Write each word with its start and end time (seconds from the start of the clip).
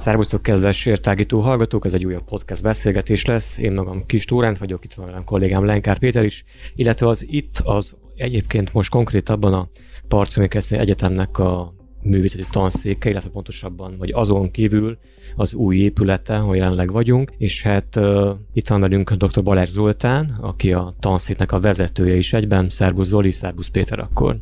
Szervusztok, 0.00 0.42
kedves 0.42 0.86
értágító 0.86 1.40
hallgatók, 1.40 1.84
ez 1.84 1.94
egy 1.94 2.04
újabb 2.04 2.24
podcast 2.24 2.62
beszélgetés 2.62 3.24
lesz. 3.24 3.58
Én 3.58 3.72
magam 3.72 4.06
Kis 4.06 4.24
Tóránt 4.24 4.58
vagyok, 4.58 4.84
itt 4.84 4.92
van 4.92 5.06
velem 5.06 5.24
kollégám 5.24 5.64
Lenkár 5.64 5.98
Péter 5.98 6.24
is, 6.24 6.44
illetve 6.74 7.08
az 7.08 7.26
itt 7.28 7.60
az 7.64 7.96
egyébként 8.16 8.72
most 8.72 8.90
konkrétabban 8.90 9.52
a 9.52 9.68
Parcomi 10.08 10.48
Egyetemnek 10.70 11.38
a 11.38 11.74
művészeti 12.02 12.44
tanszéke, 12.50 13.10
illetve 13.10 13.30
pontosabban, 13.30 13.94
vagy 13.98 14.12
azon 14.12 14.50
kívül 14.50 14.98
az 15.36 15.54
új 15.54 15.76
épülete, 15.76 16.36
ahol 16.36 16.56
jelenleg 16.56 16.92
vagyunk, 16.92 17.32
és 17.38 17.62
hát 17.62 17.96
uh, 17.96 18.30
itt 18.52 18.68
van 18.68 18.80
velünk 18.80 19.12
dr. 19.12 19.42
Balázs 19.42 19.68
Zoltán, 19.68 20.38
aki 20.40 20.72
a 20.72 20.94
tanszéknek 21.00 21.52
a 21.52 21.60
vezetője 21.60 22.16
is 22.16 22.32
egyben. 22.32 22.68
Szerbusz 22.68 23.08
Zoli, 23.08 23.30
szerbusz 23.30 23.68
Péter 23.68 23.98
akkor. 23.98 24.36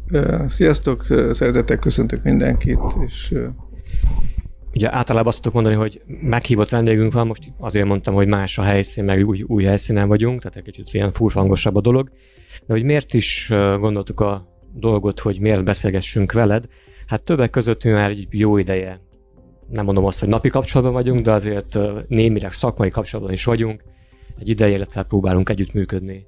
Sziasztok, 0.46 1.04
szeretettel 1.30 1.78
köszöntök 1.78 2.22
mindenkit, 2.22 2.80
és 3.06 3.34
Ugye 4.78 4.94
általában 4.94 5.28
azt 5.28 5.36
tudok 5.36 5.52
mondani, 5.52 5.74
hogy 5.74 6.02
meghívott 6.06 6.68
vendégünk 6.68 7.12
van, 7.12 7.26
most 7.26 7.52
azért 7.58 7.86
mondtam, 7.86 8.14
hogy 8.14 8.26
más 8.26 8.58
a 8.58 8.62
helyszín, 8.62 9.04
meg 9.04 9.26
új, 9.26 9.42
új 9.46 9.64
helyszínen 9.64 10.08
vagyunk, 10.08 10.40
tehát 10.40 10.56
egy 10.56 10.62
kicsit 10.62 10.94
ilyen 10.94 11.12
furfangosabb 11.12 11.76
a 11.76 11.80
dolog. 11.80 12.10
De 12.66 12.72
hogy 12.72 12.82
miért 12.82 13.14
is 13.14 13.46
gondoltuk 13.78 14.20
a 14.20 14.48
dolgot, 14.74 15.20
hogy 15.20 15.40
miért 15.40 15.64
beszélgessünk 15.64 16.32
veled, 16.32 16.66
hát 17.06 17.22
többek 17.22 17.50
között 17.50 17.84
mi 17.84 17.90
már 17.90 18.10
egy 18.10 18.26
jó 18.30 18.56
ideje, 18.56 19.00
nem 19.68 19.84
mondom 19.84 20.04
azt, 20.04 20.20
hogy 20.20 20.28
napi 20.28 20.48
kapcsolatban 20.48 20.94
vagyunk, 20.94 21.24
de 21.24 21.32
azért 21.32 21.78
némileg 22.08 22.52
szakmai 22.52 22.90
kapcsolatban 22.90 23.34
is 23.34 23.44
vagyunk. 23.44 23.82
Egy 24.38 24.48
ideje, 24.48 24.74
illetve 24.74 25.02
próbálunk 25.02 25.48
együttműködni 25.48 26.26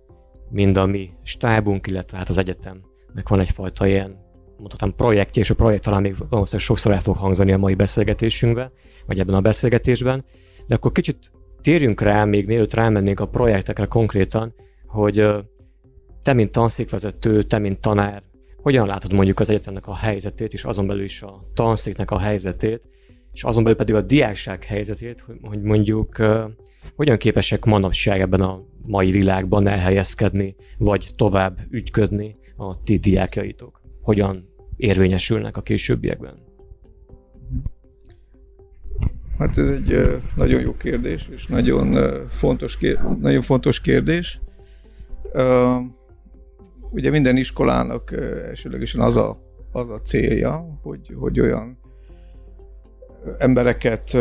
mind 0.50 0.76
a 0.76 0.86
mi 0.86 1.10
stábunk, 1.22 1.86
illetve 1.86 2.16
hát 2.16 2.28
az 2.28 2.38
egyetemnek 2.38 3.28
van 3.28 3.40
egyfajta 3.40 3.86
ilyen 3.86 4.28
mondhatom 4.60 4.94
projektje, 4.94 5.42
és 5.42 5.50
a 5.50 5.54
projekt 5.54 5.82
talán 5.82 6.02
még 6.02 6.14
valószínűleg 6.28 6.66
sokszor 6.66 6.92
el 6.92 7.00
fog 7.00 7.16
hangzani 7.16 7.52
a 7.52 7.58
mai 7.58 7.74
beszélgetésünkben, 7.74 8.72
vagy 9.06 9.18
ebben 9.18 9.34
a 9.34 9.40
beszélgetésben, 9.40 10.24
de 10.66 10.74
akkor 10.74 10.92
kicsit 10.92 11.30
térjünk 11.60 12.00
rá, 12.00 12.24
még 12.24 12.46
mielőtt 12.46 12.74
rámennénk 12.74 13.20
a 13.20 13.26
projektekre 13.26 13.84
konkrétan, 13.86 14.54
hogy 14.86 15.26
te, 16.22 16.32
mint 16.32 16.52
tanszékvezető, 16.52 17.42
te, 17.42 17.58
mint 17.58 17.80
tanár, 17.80 18.22
hogyan 18.62 18.86
látod 18.86 19.12
mondjuk 19.12 19.40
az 19.40 19.50
egyetemnek 19.50 19.86
a 19.86 19.94
helyzetét, 19.94 20.52
és 20.52 20.64
azon 20.64 20.86
belül 20.86 21.04
is 21.04 21.22
a 21.22 21.42
tanszéknek 21.54 22.10
a 22.10 22.18
helyzetét, 22.18 22.88
és 23.32 23.44
azon 23.44 23.62
belül 23.62 23.78
pedig 23.78 23.94
a 23.94 24.00
diákság 24.00 24.64
helyzetét, 24.64 25.24
hogy 25.42 25.62
mondjuk 25.62 26.16
hogyan 26.96 27.18
képesek 27.18 27.64
manapság 27.64 28.20
ebben 28.20 28.40
a 28.40 28.62
mai 28.86 29.10
világban 29.10 29.68
elhelyezkedni, 29.68 30.56
vagy 30.78 31.10
tovább 31.16 31.58
ügyködni 31.70 32.36
a 32.56 32.82
ti 32.82 32.96
diákjaitok? 32.96 33.80
Hogyan 34.02 34.49
érvényesülnek 34.80 35.56
a 35.56 35.60
későbbiekben? 35.60 36.34
Hát 39.38 39.58
ez 39.58 39.68
egy 39.68 40.20
nagyon 40.36 40.60
jó 40.60 40.76
kérdés, 40.76 41.28
és 41.28 41.46
nagyon 41.46 41.96
fontos, 42.28 42.78
nagyon 43.20 43.42
fontos 43.42 43.80
kérdés. 43.80 44.40
Ugye 46.90 47.10
minden 47.10 47.36
iskolának 47.36 48.12
elsőlegesen 48.48 49.00
az 49.00 49.16
a, 49.16 49.38
az 49.72 49.90
a 49.90 50.00
célja, 50.00 50.78
hogy, 50.82 51.14
hogy 51.14 51.40
olyan 51.40 51.78
embereket 53.38 54.16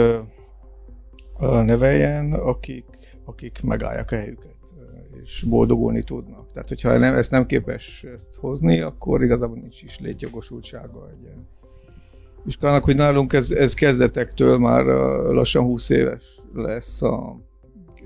neveljen, 1.39 2.33
akik, 2.33 2.85
akik 3.25 3.61
megállják 3.63 4.11
a 4.11 4.15
helyüket 4.15 4.55
és 5.23 5.45
boldogulni 5.49 6.03
tudnak. 6.03 6.51
Tehát, 6.51 6.67
hogyha 6.67 6.97
nem, 6.97 7.15
ezt 7.15 7.31
nem 7.31 7.45
képes 7.45 8.03
ezt 8.03 8.35
hozni, 8.35 8.79
akkor 8.79 9.23
igazából 9.23 9.57
nincs 9.57 9.81
is 9.81 9.99
létjogosultsága 9.99 11.09
egy 11.09 11.21
ilyen 11.21 11.47
iskolának, 12.45 12.83
hogy 12.83 12.95
nálunk 12.95 13.33
ez, 13.33 13.51
ez 13.51 13.73
kezdetektől 13.73 14.57
már 14.57 14.85
lassan 15.25 15.63
20 15.63 15.89
éves 15.89 16.41
lesz 16.53 17.01
a 17.01 17.39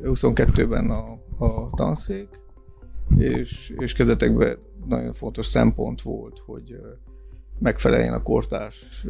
22-ben 0.03 0.89
a, 0.89 1.19
a 1.45 1.69
tanszék, 1.75 2.27
és, 3.17 3.73
és 3.77 3.93
kezdetekben 3.93 4.57
nagyon 4.85 5.13
fontos 5.13 5.45
szempont 5.45 6.01
volt, 6.01 6.39
hogy 6.45 6.79
megfeleljen 7.59 8.13
a 8.13 8.23
kortás 8.23 9.05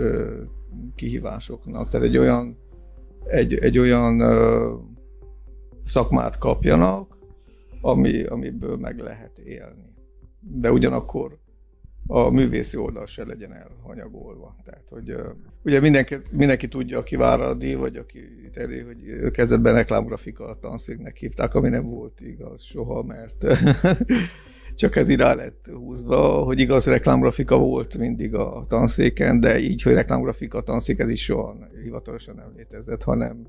kihívásoknak. 0.96 1.90
Tehát 1.90 2.08
egy 2.08 2.18
olyan, 2.18 2.58
egy, 3.26 3.54
egy 3.54 3.78
olyan 3.78 4.22
szakmát 5.82 6.38
kapjanak, 6.38 7.13
ami, 7.86 8.24
amiből 8.24 8.78
meg 8.78 9.00
lehet 9.00 9.38
élni. 9.38 9.94
De 10.40 10.72
ugyanakkor 10.72 11.38
a 12.08 12.30
művészi 12.30 12.78
oldal 12.78 13.06
se 13.06 13.26
legyen 13.26 13.54
elhanyagolva. 13.54 14.56
Tehát, 14.64 14.90
hogy 14.90 15.16
ugye 15.64 15.80
mindenki, 15.80 16.16
mindenki 16.32 16.68
tudja, 16.68 16.98
aki 16.98 17.16
Váradi, 17.16 17.76
vagy 17.76 17.98
aki 17.98 18.20
teré, 18.54 18.80
hogy 18.80 19.32
kezdetben 19.32 19.74
reklámgrafika 19.74 20.58
tanszéknek 20.60 21.18
hívták, 21.18 21.54
ami 21.54 21.70
nem 21.70 21.90
volt 21.90 22.22
igaz 22.22 22.62
soha, 22.62 23.04
mert 23.04 23.46
csak 24.76 24.96
ez 24.96 25.16
rá 25.16 25.34
lett 25.34 25.70
húzva, 25.74 26.44
hogy 26.44 26.60
igaz 26.60 26.86
reklámgrafika 26.86 27.58
volt 27.58 27.98
mindig 27.98 28.36
a 28.36 28.66
tanszéken, 28.68 29.40
de 29.40 29.60
így, 29.60 29.82
hogy 29.82 29.94
reklámgrafika 29.94 30.62
tanszék, 30.62 31.00
ez 31.00 31.10
is 31.10 31.24
soha 31.24 31.58
hivatalosan 31.84 32.36
nem 32.36 32.54
létezett, 32.56 33.04
hanem, 33.04 33.48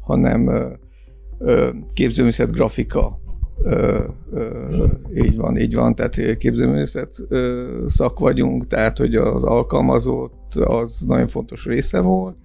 hanem 0.00 0.72
képzőművészet 1.94 2.52
grafika 2.52 3.18
Ö, 3.62 4.04
ö, 4.32 4.84
így 5.14 5.36
van, 5.36 5.56
így 5.56 5.74
van, 5.74 5.94
tehát 5.94 6.36
képzőművészet 6.36 7.14
szak 7.86 8.18
vagyunk, 8.18 8.66
tehát 8.66 8.98
hogy 8.98 9.14
az 9.16 9.44
alkalmazott 9.44 10.54
az 10.54 11.00
nagyon 11.06 11.28
fontos 11.28 11.64
része 11.64 12.00
volt, 12.00 12.36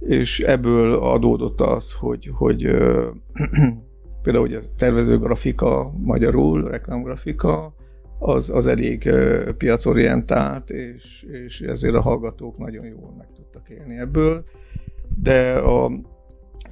és 0.00 0.40
ebből 0.40 0.94
adódott 0.94 1.60
az, 1.60 1.92
hogy, 1.92 2.30
hogy 2.32 2.64
ö, 2.64 3.08
például 4.22 4.46
hogy 4.46 4.54
a 4.54 4.60
tervező 4.78 5.18
grafika 5.18 5.92
magyarul, 6.04 6.68
reklámgrafika, 6.68 7.74
az, 8.22 8.50
az 8.50 8.66
elég 8.66 9.10
piacorientált, 9.58 10.70
és, 10.70 11.26
és 11.46 11.60
ezért 11.60 11.94
a 11.94 12.00
hallgatók 12.00 12.58
nagyon 12.58 12.84
jól 12.84 13.14
meg 13.18 13.26
tudtak 13.36 13.68
élni 13.68 13.98
ebből. 13.98 14.44
De 15.22 15.52
a 15.52 15.90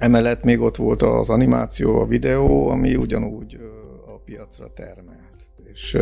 Emellett 0.01 0.43
még 0.43 0.59
ott 0.59 0.75
volt 0.75 1.01
az 1.01 1.29
animáció, 1.29 1.99
a 1.99 2.05
videó, 2.05 2.67
ami 2.67 2.95
ugyanúgy 2.95 3.59
a 4.07 4.11
piacra 4.11 4.71
termelt. 4.73 5.47
És 5.71 5.97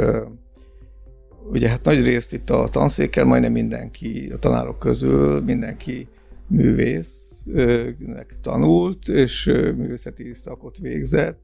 ugye 1.51 1.69
hát 1.69 1.83
nagy 1.83 2.03
részt 2.03 2.33
itt 2.33 2.49
a 2.49 2.67
tanszékkel 2.71 3.25
majdnem 3.25 3.51
mindenki, 3.51 4.31
a 4.33 4.37
tanárok 4.37 4.79
közül 4.79 5.41
mindenki 5.41 6.07
művésznek 6.47 8.35
tanult, 8.41 9.07
és 9.07 9.45
művészeti 9.77 10.33
szakot 10.33 10.77
végzett. 10.77 11.39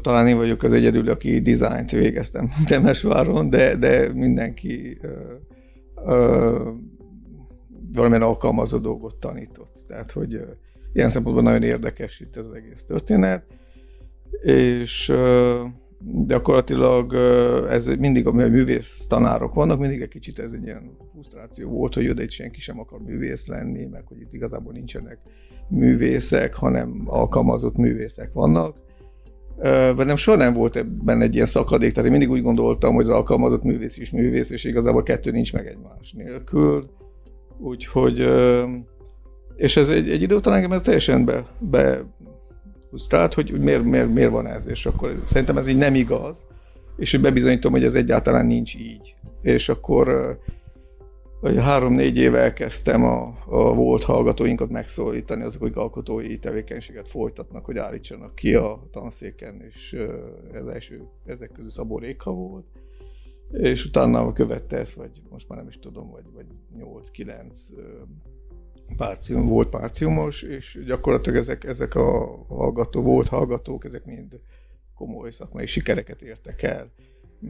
Talán 0.00 0.28
én 0.28 0.36
vagyok 0.36 0.62
az 0.62 0.72
egyedül, 0.72 1.10
aki 1.10 1.40
dizájnt 1.40 1.90
végeztem 1.90 2.48
Temesváron, 2.66 3.50
de, 3.50 3.76
de 3.76 4.12
mindenki 4.12 5.00
valamilyen 7.92 8.22
alkalmazó 8.22 8.78
dolgot 8.78 9.16
tanított. 9.16 9.84
Tehát, 9.86 10.12
hogy 10.12 10.40
Ilyen 10.98 11.10
szempontból 11.10 11.44
nagyon 11.44 11.62
érdekes 11.62 12.20
itt 12.20 12.36
az 12.36 12.52
egész 12.52 12.84
történet. 12.84 13.44
És 14.42 15.12
gyakorlatilag 16.26 17.14
ez 17.70 17.86
mindig, 17.86 18.26
a 18.26 18.32
művész 18.32 19.06
tanárok 19.06 19.54
vannak, 19.54 19.78
mindig 19.78 20.00
egy 20.00 20.08
kicsit 20.08 20.38
ez 20.38 20.52
egy 20.52 20.62
ilyen 20.62 20.96
frusztráció 21.12 21.70
volt, 21.70 21.94
hogy 21.94 22.04
ide 22.04 22.22
itt 22.22 22.30
senki 22.30 22.60
sem 22.60 22.80
akar 22.80 23.00
művész 23.00 23.46
lenni, 23.46 23.84
meg 23.84 24.02
hogy 24.06 24.20
itt 24.20 24.32
igazából 24.32 24.72
nincsenek 24.72 25.18
művészek, 25.68 26.54
hanem 26.54 27.02
alkalmazott 27.04 27.76
művészek 27.76 28.32
vannak. 28.32 28.76
Velem 29.96 30.16
soha 30.16 30.36
nem 30.36 30.52
volt 30.52 30.76
ebben 30.76 31.20
egy 31.20 31.34
ilyen 31.34 31.46
szakadék, 31.46 31.90
tehát 31.90 32.10
én 32.10 32.18
mindig 32.18 32.36
úgy 32.36 32.42
gondoltam, 32.42 32.94
hogy 32.94 33.04
az 33.04 33.10
alkalmazott 33.10 33.62
művész 33.62 33.98
is 33.98 34.10
művész, 34.10 34.50
és 34.50 34.64
igazából 34.64 35.02
kettő 35.02 35.30
nincs 35.30 35.52
meg 35.52 35.66
egymás 35.66 36.12
nélkül. 36.12 36.90
Úgyhogy 37.58 38.28
és 39.58 39.76
ez 39.76 39.88
egy, 39.88 40.10
egy 40.10 40.22
idő 40.22 40.34
után 40.34 40.54
engem 40.54 40.72
ez 40.72 40.82
teljesen 40.82 41.24
be, 41.24 41.46
be 41.58 42.04
frusztrált, 42.88 43.34
hogy 43.34 43.50
miért, 43.60 43.84
miért, 43.84 44.12
miért 44.12 44.30
van 44.30 44.46
ez, 44.46 44.66
és 44.66 44.86
akkor 44.86 45.22
szerintem 45.24 45.56
ez 45.56 45.68
így 45.68 45.76
nem 45.76 45.94
igaz, 45.94 46.46
és 46.96 47.10
hogy 47.10 47.20
bebizonyítom, 47.20 47.72
hogy 47.72 47.84
ez 47.84 47.94
egyáltalán 47.94 48.46
nincs 48.46 48.74
így. 48.74 49.14
És 49.42 49.68
akkor 49.68 50.38
hogy 51.40 51.56
három-négy 51.56 52.16
éve 52.16 52.38
elkezdtem 52.38 53.04
a, 53.04 53.34
a 53.46 53.74
volt 53.74 54.02
hallgatóinkat 54.02 54.68
megszólítani, 54.68 55.42
azok, 55.42 55.60
hogy 55.60 55.72
alkotói 55.74 56.38
tevékenységet 56.38 57.08
folytatnak, 57.08 57.64
hogy 57.64 57.78
állítsanak 57.78 58.34
ki 58.34 58.54
a 58.54 58.88
tanszéken, 58.90 59.62
és 59.68 59.96
ez 60.52 60.66
első, 60.66 61.08
ezek 61.26 61.52
közül 61.52 61.70
Szabó 61.70 61.98
Réka 61.98 62.30
volt, 62.30 62.66
és 63.52 63.84
utána 63.84 64.32
követte 64.32 64.76
ezt, 64.76 64.94
vagy 64.94 65.22
most 65.30 65.48
már 65.48 65.58
nem 65.58 65.68
is 65.68 65.78
tudom, 65.78 66.10
vagy, 66.10 66.24
vagy 66.34 66.46
8-9 67.16 67.56
párcium, 68.96 69.46
volt 69.46 69.68
párciumos, 69.68 70.42
és 70.42 70.78
gyakorlatilag 70.86 71.38
ezek, 71.38 71.64
ezek 71.64 71.94
a 71.94 72.38
hallgató, 72.48 73.02
volt 73.02 73.28
hallgatók, 73.28 73.84
ezek 73.84 74.04
mind 74.04 74.40
komoly 74.94 75.30
szakmai 75.30 75.66
sikereket 75.66 76.22
értek 76.22 76.62
el. 76.62 76.90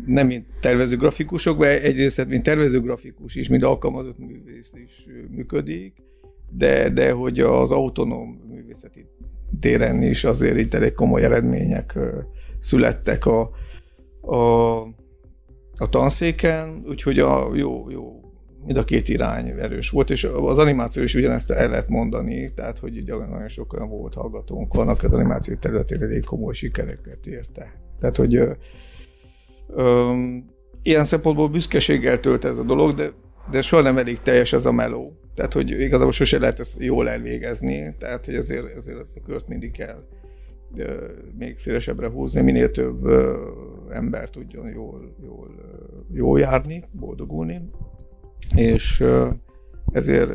Nem 0.07 0.27
mint 0.27 0.47
tervező 0.61 0.97
grafikusok, 0.97 1.59
mert 1.59 1.83
egyrészt 1.83 2.27
mint 2.27 2.43
tervező 2.43 2.81
grafikus 2.81 3.35
is, 3.35 3.49
mint 3.49 3.63
alkalmazott 3.63 4.19
művész 4.19 4.73
is 4.85 5.07
működik, 5.31 6.03
de, 6.51 6.91
de 6.91 7.13
hogy 7.13 7.41
az 7.41 7.71
autonóm 7.71 8.41
művészeti 8.49 9.07
téren 9.61 10.03
is 10.03 10.25
azért 10.25 10.59
itt 10.59 10.75
elég 10.75 10.93
komoly 10.93 11.25
eredmények 11.25 11.99
születtek 12.59 13.27
a, 13.27 13.51
a, 14.21 14.81
a 15.77 15.89
tanszéken, 15.91 16.85
úgyhogy 16.87 17.19
a 17.19 17.55
jó, 17.55 17.91
jó, 17.91 18.18
mind 18.65 18.77
a 18.79 18.85
két 18.85 19.09
irány 19.09 19.49
erős 19.49 19.91
volt, 19.91 20.11
és 20.11 20.25
az 20.25 20.59
animáció 20.59 21.03
is 21.03 21.15
ugyanezt 21.15 21.51
el 21.51 21.69
lehet 21.69 21.89
mondani, 21.89 22.53
tehát 22.55 22.79
hogy 22.79 22.99
ugye 22.99 23.15
nagyon 23.15 23.49
sok 23.49 23.73
olyan 23.73 23.89
volt 23.89 24.15
hallgatónk 24.15 24.75
vannak 24.75 25.03
az 25.03 25.13
animáció 25.13 25.55
területén 25.55 26.03
elég 26.03 26.25
komoly 26.25 26.55
sikereket 26.55 27.27
érte. 27.27 27.73
Tehát, 28.01 28.17
hogy 28.17 28.41
Öm, 29.75 30.45
ilyen 30.83 31.05
szempontból 31.05 31.49
büszkeséggel 31.49 32.21
tölt 32.21 32.45
ez 32.45 32.59
a 32.59 32.63
dolog, 32.63 32.95
de, 32.95 33.13
de 33.51 33.61
soha 33.61 33.83
nem 33.83 33.99
elég 33.99 34.19
teljes 34.23 34.53
ez 34.53 34.67
a 34.67 34.73
meló. 34.73 35.13
Tehát, 35.35 35.53
hogy 35.53 35.71
igazából 35.71 36.13
sose 36.13 36.39
lehet 36.39 36.59
ezt 36.59 36.81
jól 36.81 37.09
elvégezni, 37.09 37.95
tehát, 37.99 38.25
hogy 38.25 38.35
ezért, 38.35 38.77
ezért 38.77 38.99
ezt 38.99 39.17
a 39.17 39.21
kört 39.27 39.49
mindig 39.49 39.71
kell 39.71 40.03
ö, 40.77 41.07
még 41.39 41.59
szélesebbre 41.59 42.09
húzni, 42.09 42.41
minél 42.41 42.71
több 42.71 43.05
ö, 43.05 43.37
ember 43.93 44.31
tudjon 44.31 44.69
jól, 44.69 45.15
jól, 45.23 45.49
jól 46.13 46.41
járni, 46.41 46.83
boldogulni, 47.01 47.61
és 48.55 49.05
ezért 49.93 50.31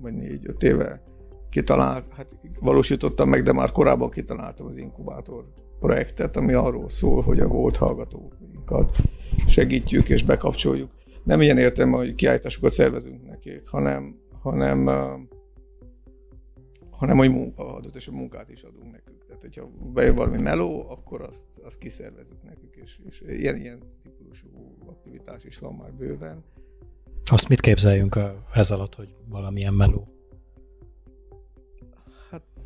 vagy 0.00 0.14
négy-öt 0.14 0.62
éve 0.62 1.02
kitalált, 1.50 2.12
hát 2.12 2.36
valósítottam 2.60 3.28
meg, 3.28 3.42
de 3.42 3.52
már 3.52 3.72
korábban 3.72 4.10
kitaláltam 4.10 4.66
az 4.66 4.76
inkubátor 4.76 5.44
projektet, 5.78 6.36
ami 6.36 6.52
arról 6.52 6.88
szól, 6.88 7.22
hogy 7.22 7.40
a 7.40 7.48
volt 7.48 7.76
hallgatókat 7.76 8.92
segítjük 9.46 10.08
és 10.08 10.22
bekapcsoljuk. 10.22 10.90
Nem 11.24 11.40
ilyen 11.40 11.58
értem, 11.58 11.92
hogy 11.92 12.14
kiállításokat 12.14 12.70
szervezünk 12.70 13.26
nekik, 13.26 13.68
hanem, 13.68 14.16
hanem, 14.40 14.86
hanem 16.90 17.16
hogy 17.16 17.30
munkaadott 17.30 17.94
és 17.94 18.08
a 18.08 18.12
munkát 18.12 18.48
is 18.48 18.62
adunk 18.62 18.92
nekük. 18.92 19.26
Tehát, 19.26 19.42
hogyha 19.42 19.70
bejön 19.92 20.14
valami 20.14 20.38
meló, 20.38 20.90
akkor 20.90 21.22
azt, 21.22 21.46
azt 21.64 21.78
kiszervezünk 21.78 22.42
nekük, 22.42 22.76
és, 22.76 22.98
és 23.08 23.22
ilyen, 23.26 23.56
ilyen 23.56 23.82
típusú 24.02 24.48
aktivitás 24.86 25.44
is 25.44 25.58
van 25.58 25.74
már 25.74 25.92
bőven. 25.92 26.44
Azt 27.30 27.48
mit 27.48 27.60
képzeljünk 27.60 28.18
ez 28.52 28.70
alatt, 28.70 28.94
hogy 28.94 29.08
valamilyen 29.30 29.74
meló? 29.74 30.06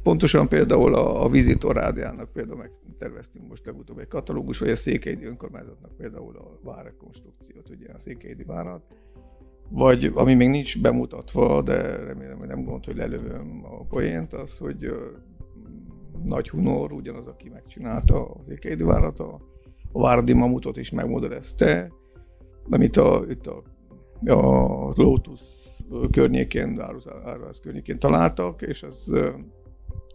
Pontosan 0.02 0.48
például 0.48 0.94
a, 0.94 1.24
a 1.24 1.28
Vizitor 1.28 1.74
Rádiának 1.76 2.32
például 2.32 2.58
megterveztünk 2.58 3.48
most 3.48 3.66
legutóbb 3.66 3.98
egy 3.98 4.08
katalógus, 4.08 4.58
vagy 4.58 4.70
a 4.70 4.76
Székelydi 4.76 5.24
önkormányzatnak 5.24 5.96
például 5.96 6.36
a 6.36 6.58
várrekonstrukciót, 6.62 7.70
ugye 7.70 7.92
a 7.92 7.98
Székelydi 7.98 8.42
várat, 8.42 8.82
vagy 9.68 10.10
ami 10.14 10.34
még 10.34 10.48
nincs 10.48 10.80
bemutatva, 10.80 11.62
de 11.62 11.96
remélem, 11.96 12.38
hogy 12.38 12.48
nem 12.48 12.64
gond, 12.64 12.84
hogy 12.84 12.96
lelövöm 12.96 13.64
a 13.64 13.84
poént, 13.84 14.32
az, 14.32 14.58
hogy 14.58 14.92
Nagy 16.24 16.50
Hunor, 16.50 16.92
ugyanaz, 16.92 17.26
aki 17.26 17.48
megcsinálta 17.48 18.30
az 18.30 18.46
Székelydi 18.46 18.82
várat, 18.82 19.18
a, 19.18 19.40
Várdi 19.92 20.32
Mamutot 20.32 20.76
is 20.76 20.90
megmodellezte, 20.90 21.92
amit 22.70 22.96
a, 22.96 23.24
itt 23.28 23.46
a, 23.46 23.62
a 24.26 24.92
Lotus 24.94 25.40
környékén, 26.10 26.80
Áruház 27.24 27.60
környékén 27.60 27.98
találtak, 27.98 28.62
és 28.62 28.82
az 28.82 29.14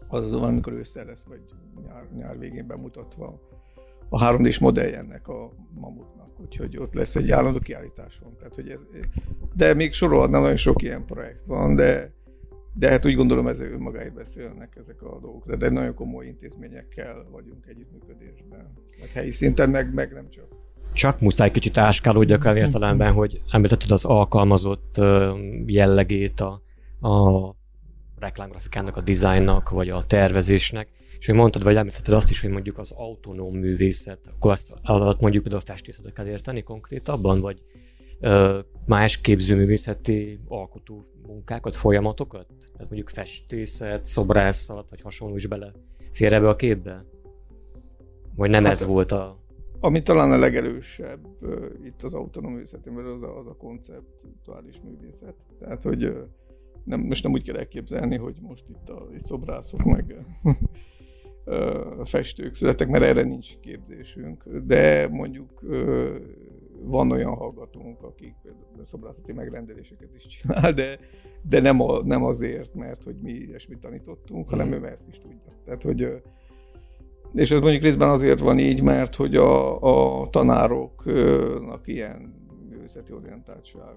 az 0.08 0.32
amikor 0.32 0.72
ősszel 0.72 1.04
lesz, 1.04 1.24
vagy 1.24 1.40
nyár, 1.86 2.08
nyár 2.14 2.38
végén 2.38 2.66
bemutatva 2.66 3.40
a 4.08 4.18
3 4.18 4.42
d 4.42 4.56
modellje 4.60 4.98
ennek 4.98 5.28
a 5.28 5.52
mamutnak, 5.74 6.40
úgyhogy 6.40 6.76
ott 6.76 6.94
lesz 6.94 7.16
egy 7.16 7.30
állandó 7.30 7.58
kiállításon. 7.58 8.36
Tehát, 8.36 8.54
hogy 8.54 8.68
ez, 8.68 8.86
de 9.54 9.74
még 9.74 9.92
sorolhatnám, 9.92 10.40
nagyon 10.40 10.56
sok 10.56 10.82
ilyen 10.82 11.04
projekt 11.04 11.44
van, 11.44 11.74
de, 11.74 12.12
de 12.74 12.90
hát 12.90 13.04
úgy 13.06 13.14
gondolom 13.14 13.46
ez 13.46 13.60
önmagáért 13.60 14.14
beszélnek 14.14 14.76
ezek 14.76 15.02
a 15.02 15.18
dolgok, 15.20 15.46
de, 15.46 15.56
de 15.56 15.70
nagyon 15.70 15.94
komoly 15.94 16.26
intézményekkel 16.26 17.26
vagyunk 17.30 17.66
együttműködésben. 17.66 18.72
Hát 19.00 19.10
helyi 19.10 19.30
szinten 19.30 19.70
meg, 19.70 19.94
meg 19.94 20.12
nem 20.12 20.28
csak. 20.28 20.65
Csak 20.92 21.20
muszáj 21.20 21.50
kicsit 21.50 21.78
áskálódjak 21.78 22.44
el 22.44 22.56
értelemben, 22.56 23.12
hogy 23.12 23.40
említetted 23.50 23.90
az 23.90 24.04
alkalmazott 24.04 25.00
jellegét 25.66 26.40
a, 26.40 26.62
a 27.08 27.54
reklámgrafikának, 28.18 28.96
a 28.96 29.00
dizájnnak, 29.00 29.70
vagy 29.70 29.88
a 29.88 30.02
tervezésnek, 30.06 30.88
és 31.18 31.26
hogy 31.26 31.34
mondtad, 31.34 31.62
vagy 31.62 31.76
említetted 31.76 32.14
azt 32.14 32.30
is, 32.30 32.40
hogy 32.40 32.50
mondjuk 32.50 32.78
az 32.78 32.90
autonóm 32.90 33.56
művészet, 33.56 34.18
akkor 34.36 34.50
azt 34.50 34.72
alatt 34.82 35.20
mondjuk 35.20 35.42
például 35.42 35.62
a 35.66 35.70
festészetet 35.70 36.12
kell 36.12 36.26
érteni 36.26 36.62
konkrétabban, 36.62 37.40
vagy 37.40 37.62
ö, 38.20 38.58
más 38.86 39.20
képzőművészeti 39.20 40.40
alkotó 40.48 41.04
munkákat, 41.26 41.76
folyamatokat? 41.76 42.46
Tehát 42.58 42.88
mondjuk 42.88 43.08
festészet, 43.08 44.04
szobrászat, 44.04 44.90
vagy 44.90 45.00
hasonló 45.00 45.36
is 45.36 45.46
bele 45.46 45.72
fér 46.16 46.32
ebbe 46.32 46.48
a 46.48 46.56
képbe? 46.56 47.04
Vagy 48.36 48.50
nem 48.50 48.64
hát, 48.64 48.72
ez 48.72 48.84
volt 48.84 49.12
a... 49.12 49.38
Ami 49.80 50.02
talán 50.02 50.32
a 50.32 50.38
legerősebb 50.38 51.26
itt 51.84 52.02
az 52.02 52.14
autonóm 52.14 52.52
művészetében, 52.52 53.04
az 53.04 53.22
a, 53.22 53.38
az 53.38 53.46
a 53.46 53.54
konceptuális 53.54 54.80
művészet. 54.84 55.34
Tehát, 55.58 55.82
hogy 55.82 56.12
nem, 56.84 57.00
most 57.00 57.22
nem 57.22 57.32
úgy 57.32 57.42
kell 57.42 57.56
elképzelni, 57.56 58.16
hogy 58.16 58.38
most 58.40 58.64
itt 58.68 58.88
a 58.88 59.08
szobrászok 59.16 59.84
meg 59.84 60.14
festők 62.04 62.54
születek, 62.54 62.88
mert 62.88 63.04
erre 63.04 63.22
nincs 63.22 63.58
képzésünk, 63.58 64.48
de 64.48 65.08
mondjuk 65.08 65.60
van 66.82 67.10
olyan 67.10 67.34
hallgatónk, 67.34 68.02
akik 68.02 68.34
például 68.42 68.84
szobrászati 68.84 69.32
megrendeléseket 69.32 70.14
is 70.14 70.26
csinál, 70.26 70.72
de, 70.72 70.98
de 71.42 71.60
nem, 71.60 71.80
a, 71.80 72.02
nem 72.02 72.24
azért, 72.24 72.74
mert 72.74 73.04
hogy 73.04 73.16
mi 73.20 73.32
ilyesmit 73.32 73.78
tanítottunk, 73.78 74.48
hanem 74.48 74.66
hmm. 74.66 74.84
ő 74.84 74.86
ezt 74.86 75.08
is 75.08 75.18
tudja. 75.18 75.52
Tehát, 75.64 75.82
hogy 75.82 76.22
és 77.36 77.50
ez 77.50 77.60
mondjuk 77.60 77.82
részben 77.82 78.08
azért 78.08 78.40
van 78.40 78.58
így, 78.58 78.82
mert 78.82 79.14
hogy 79.14 79.36
a, 79.36 79.82
a 80.20 80.28
tanároknak 80.28 81.80
ilyen 81.84 82.34
művészeti 82.70 83.12
orientáltság 83.12 83.94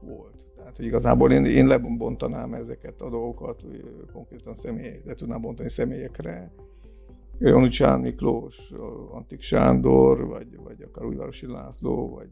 volt. 0.00 0.44
Tehát, 0.56 0.76
hogy 0.76 0.84
igazából 0.84 1.32
én, 1.32 1.44
én 1.44 1.66
lebontanám 1.66 2.54
ezeket 2.54 3.00
a 3.00 3.10
dolgokat, 3.10 3.62
hogy 3.62 3.84
konkrétan 4.12 4.54
személy, 4.54 5.00
le 5.04 5.14
tudnám 5.14 5.40
bontani 5.40 5.70
személyekre. 5.70 6.52
Janucsán 7.38 8.00
Miklós, 8.00 8.72
Antik 9.10 9.40
Sándor, 9.40 10.26
vagy, 10.26 10.56
vagy 10.64 10.82
akár 10.82 11.04
Újvárosi 11.04 11.46
László, 11.46 12.08
vagy 12.08 12.30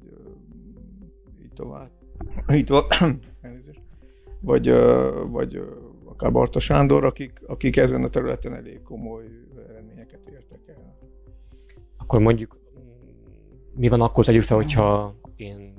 így 1.42 1.52
tovább. 1.54 1.90
Így 2.54 2.64
tovább. 2.64 2.88
vagy, 4.40 4.72
vagy 5.30 5.62
akár 6.18 6.32
Barta 6.32 6.58
Sándor, 6.58 7.04
akik, 7.04 7.42
akik 7.46 7.76
ezen 7.76 8.04
a 8.04 8.08
területen 8.08 8.54
elég 8.54 8.82
komoly 8.82 9.24
eredményeket 9.68 10.20
értek 10.32 10.60
el. 10.66 10.98
Akkor 11.98 12.20
mondjuk 12.20 12.58
mi 13.74 13.88
van 13.88 14.00
akkor 14.00 14.24
tegyük 14.24 14.42
fel, 14.42 14.56
hogyha 14.56 15.14
én 15.36 15.74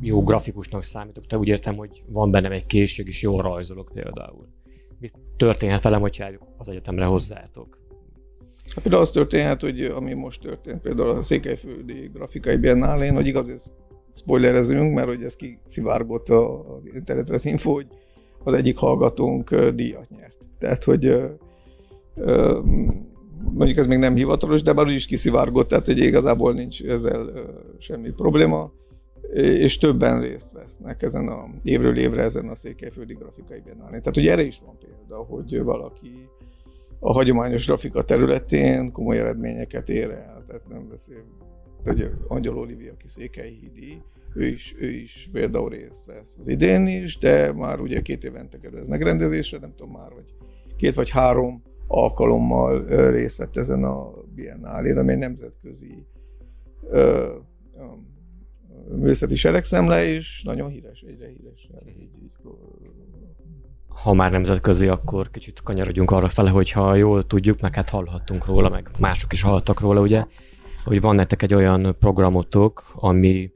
jó 0.00 0.22
grafikusnak 0.22 0.82
számítok, 0.82 1.26
te 1.26 1.38
úgy 1.38 1.48
értem, 1.48 1.76
hogy 1.76 2.02
van 2.08 2.30
bennem 2.30 2.52
egy 2.52 2.66
készség, 2.66 3.06
és 3.06 3.22
jól 3.22 3.42
rajzolok 3.42 3.90
például. 3.94 4.48
Mi 4.98 5.08
történhet 5.36 5.82
velem, 5.82 6.00
hogyha 6.00 6.30
az 6.56 6.68
egyetemre 6.68 7.04
hozzátok? 7.04 7.80
Hát 8.74 8.82
például 8.82 9.02
az 9.02 9.10
történhet, 9.10 9.60
hogy 9.60 9.84
ami 9.84 10.12
most 10.12 10.40
történt, 10.40 10.80
például 10.80 11.10
a 11.10 11.22
Székelyföldi 11.22 12.10
Grafikai 12.12 12.56
Biennálén, 12.56 13.14
hogy 13.14 13.26
igaz, 13.26 13.48
ez 13.48 13.70
spoilerezünk, 14.14 14.94
mert 14.94 15.08
hogy 15.08 15.22
ez 15.22 15.36
kiszivárgott 15.36 16.28
az 16.28 16.86
internetre 16.94 17.34
az 17.34 17.44
info, 17.44 17.72
hogy 17.72 17.86
az 18.44 18.52
egyik 18.52 18.76
hallgatónk 18.76 19.54
díjat 19.54 20.08
nyert. 20.08 20.36
Tehát, 20.58 20.84
hogy 20.84 21.30
mondjuk 23.54 23.78
ez 23.78 23.86
még 23.86 23.98
nem 23.98 24.14
hivatalos, 24.14 24.62
de 24.62 24.72
már 24.72 24.86
úgy 24.86 24.94
is 24.94 25.06
kiszivárgott, 25.06 25.68
tehát 25.68 25.86
hogy 25.86 25.98
igazából 25.98 26.52
nincs 26.52 26.82
ezzel 26.82 27.30
semmi 27.78 28.10
probléma 28.10 28.72
és 29.32 29.78
többen 29.78 30.20
részt 30.20 30.52
vesznek 30.52 31.02
ezen 31.02 31.28
a 31.28 31.48
évről 31.62 31.98
évre 31.98 32.22
ezen 32.22 32.48
a 32.48 32.54
székelyföldi 32.54 33.14
grafikai 33.14 33.60
biennálén. 33.64 34.00
Tehát, 34.00 34.14
hogy 34.14 34.26
erre 34.26 34.42
is 34.42 34.60
van 34.66 34.78
példa, 34.78 35.16
hogy 35.16 35.62
valaki 35.62 36.28
a 36.98 37.12
hagyományos 37.12 37.66
grafika 37.66 38.02
területén 38.02 38.92
komoly 38.92 39.18
eredményeket 39.18 39.88
ér 39.88 40.10
el. 40.10 40.42
Tehát 40.46 40.68
nem 40.68 40.88
beszél, 40.88 41.24
hogy 41.84 42.10
Angyal 42.28 42.58
Olivia, 42.58 42.92
aki 42.92 43.08
székelyhídi, 43.08 44.02
ő 44.34 44.46
is, 44.46 44.74
ő 44.78 44.90
is 44.90 45.28
például 45.32 45.68
részt 45.68 46.06
vesz 46.06 46.36
az 46.38 46.48
idén 46.48 46.86
is, 46.86 47.18
de 47.18 47.52
már 47.52 47.80
ugye 47.80 48.02
két 48.02 48.24
évente 48.24 48.58
kerül 48.58 48.78
ez 48.78 48.86
megrendezésre, 48.86 49.58
nem 49.58 49.72
tudom 49.76 49.92
már, 49.92 50.12
hogy 50.12 50.34
két 50.76 50.94
vagy 50.94 51.10
három 51.10 51.62
alkalommal 51.86 52.86
részt 53.10 53.36
vett 53.36 53.56
ezen 53.56 53.84
a 53.84 54.12
Biennálén, 54.34 54.98
ami 54.98 55.12
egy 55.12 55.18
nemzetközi 55.18 56.06
művészeti 58.88 59.34
seregszemle, 59.34 60.04
és 60.04 60.42
nagyon 60.42 60.70
híres, 60.70 61.00
egyre 61.00 61.26
híres. 61.26 61.70
Így, 61.88 62.10
így, 62.22 62.30
ha 63.88 64.12
már 64.12 64.30
nemzetközi, 64.30 64.88
akkor 64.88 65.30
kicsit 65.30 65.60
kanyarodjunk 65.62 66.10
arra 66.10 66.28
fele, 66.28 66.50
hogyha 66.50 66.94
jól 66.94 67.26
tudjuk, 67.26 67.60
meg 67.60 67.74
hát 67.74 67.88
hallhattunk 67.88 68.46
róla, 68.46 68.68
meg 68.68 68.90
mások 68.98 69.32
is 69.32 69.42
hallhattak 69.42 69.80
róla, 69.80 70.00
ugye, 70.00 70.24
hogy 70.84 71.00
van 71.00 71.14
nektek 71.14 71.42
egy 71.42 71.54
olyan 71.54 71.96
programotok, 71.98 72.84
ami, 72.94 73.50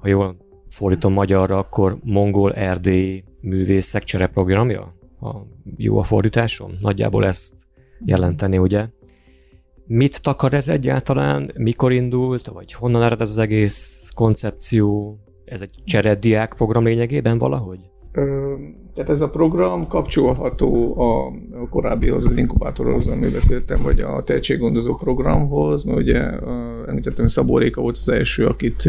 ha 0.00 0.08
jól 0.08 0.36
fordítom 0.68 1.12
magyarra, 1.12 1.58
akkor 1.58 1.96
mongol 2.04 2.54
erdélyi 2.54 3.24
művészek 3.40 4.04
csereprogramja? 4.04 4.94
A, 5.20 5.30
jó 5.76 5.98
a 5.98 6.02
fordításom? 6.02 6.70
Nagyjából 6.80 7.26
ezt 7.26 7.52
jelenteni, 8.04 8.58
ugye? 8.58 8.86
Mit 9.86 10.22
takar 10.22 10.54
ez 10.54 10.68
egyáltalán? 10.68 11.50
Mikor 11.56 11.92
indult? 11.92 12.46
Vagy 12.46 12.72
honnan 12.72 13.02
ered 13.02 13.20
ez 13.20 13.30
az 13.30 13.38
egész 13.38 14.10
koncepció? 14.14 15.18
Ez 15.44 15.60
egy 15.60 15.70
cserediák 15.84 16.54
program 16.56 16.84
lényegében 16.84 17.38
valahogy? 17.38 17.78
Tehát 18.94 19.10
ez 19.10 19.20
a 19.20 19.30
program 19.30 19.86
kapcsolható 19.86 21.00
a 21.00 21.32
korábbihoz, 21.68 22.26
az 22.26 22.36
inkubátorhoz, 22.36 23.06
amiről 23.06 23.32
beszéltem, 23.32 23.82
vagy 23.82 24.00
a 24.00 24.22
tehetséggondozó 24.22 24.94
programhoz, 24.94 25.84
mert 25.84 25.98
ugye 25.98 26.20
említettem, 26.86 27.24
hogy 27.24 27.28
Szabó 27.28 27.58
Réka 27.58 27.80
volt 27.80 27.96
az 27.96 28.08
első, 28.08 28.46
akit 28.46 28.88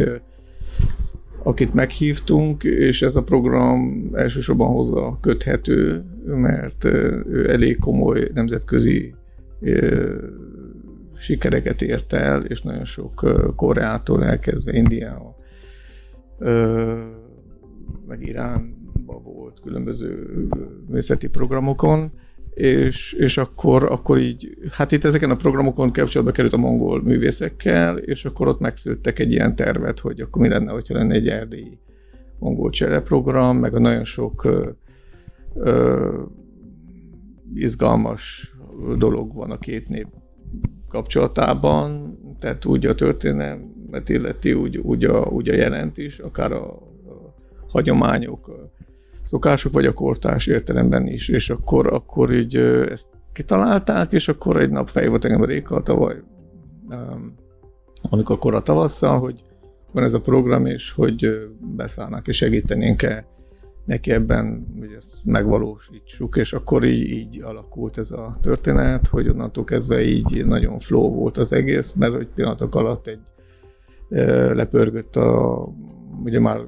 akit 1.43 1.73
meghívtunk, 1.73 2.63
és 2.63 3.01
ez 3.01 3.15
a 3.15 3.23
program 3.23 4.09
elsősorban 4.13 4.67
hozzá 4.67 5.09
köthető, 5.21 6.03
mert 6.25 6.83
ő 6.83 7.49
elég 7.49 7.77
komoly 7.79 8.29
nemzetközi 8.33 9.13
sikereket 11.17 11.81
ért 11.81 12.13
el, 12.13 12.45
és 12.45 12.61
nagyon 12.61 12.85
sok 12.85 13.35
Koreától 13.55 14.23
elkezdve 14.23 14.73
Indiával, 14.73 15.35
meg 18.07 18.21
Iránban 18.21 19.23
volt 19.23 19.59
különböző 19.63 20.29
művészeti 20.87 21.29
programokon, 21.29 22.11
és, 22.53 23.13
és 23.13 23.37
akkor, 23.37 23.83
akkor 23.83 24.17
így, 24.17 24.57
hát 24.71 24.91
itt 24.91 25.03
ezeken 25.03 25.29
a 25.29 25.35
programokon 25.35 25.91
kapcsolatba 25.91 26.33
került 26.33 26.53
a 26.53 26.57
mongol 26.57 27.01
művészekkel, 27.03 27.97
és 27.97 28.25
akkor 28.25 28.47
ott 28.47 28.59
megszültek 28.59 29.19
egy 29.19 29.31
ilyen 29.31 29.55
tervet, 29.55 29.99
hogy 29.99 30.19
akkor 30.19 30.41
mi 30.41 30.47
lenne, 30.47 30.71
hogyha 30.71 30.93
lenne 30.93 31.13
egy 31.13 31.27
erdélyi 31.27 31.79
mongol 32.39 32.69
csereprogram, 32.69 33.57
meg 33.57 33.75
a 33.75 33.79
nagyon 33.79 34.03
sok 34.03 34.43
ö, 34.43 34.69
ö, 35.55 36.23
izgalmas 37.53 38.53
dolog 38.97 39.33
van 39.33 39.51
a 39.51 39.57
két 39.57 39.89
nép 39.89 40.07
kapcsolatában, 40.87 42.17
tehát 42.39 42.65
úgy 42.65 42.85
a 42.85 42.95
történelmet 42.95 44.09
illeti, 44.09 44.53
úgy, 44.53 44.77
úgy, 44.77 45.03
a, 45.03 45.19
úgy 45.19 45.49
a 45.49 45.53
jelent 45.53 45.97
is, 45.97 46.19
akár 46.19 46.51
a, 46.51 46.65
a 46.65 47.33
hagyományok, 47.67 48.47
a 48.47 48.71
szokások, 49.21 49.73
vagy 49.73 49.85
a 49.85 49.93
kortárs 49.93 50.47
értelemben 50.47 51.07
is, 51.07 51.29
és 51.29 51.49
akkor, 51.49 51.93
akkor 51.93 52.33
így 52.33 52.55
ezt 52.89 53.07
kitalálták, 53.33 54.11
és 54.11 54.27
akkor 54.27 54.61
egy 54.61 54.69
nap 54.69 54.91
volt 54.91 55.25
engem 55.25 55.45
Réka 55.45 55.81
tavaly, 55.81 56.15
amikor 58.09 58.37
kora 58.37 58.61
tavasszal, 58.61 59.19
hogy 59.19 59.43
van 59.91 60.03
ez 60.03 60.13
a 60.13 60.21
program, 60.21 60.65
és 60.65 60.91
hogy 60.91 61.49
beszállnak 61.75 62.27
és 62.27 62.35
segítenénk-e 62.35 63.25
neki 63.85 64.11
ebben, 64.11 64.67
hogy 64.79 64.91
ezt 64.97 65.25
megvalósítsuk, 65.25 66.35
és 66.35 66.53
akkor 66.53 66.83
így, 66.83 67.09
így 67.09 67.43
alakult 67.43 67.97
ez 67.97 68.11
a 68.11 68.31
történet, 68.41 69.07
hogy 69.07 69.29
onnantól 69.29 69.63
kezdve 69.63 70.01
így 70.01 70.45
nagyon 70.45 70.79
flow 70.79 71.13
volt 71.13 71.37
az 71.37 71.53
egész, 71.53 71.93
mert 71.93 72.13
hogy 72.13 72.27
pillanatok 72.35 72.75
alatt 72.75 73.07
egy 73.07 73.19
lepörgött 74.53 75.15
a, 75.15 75.67
ugye 76.23 76.39
már 76.39 76.61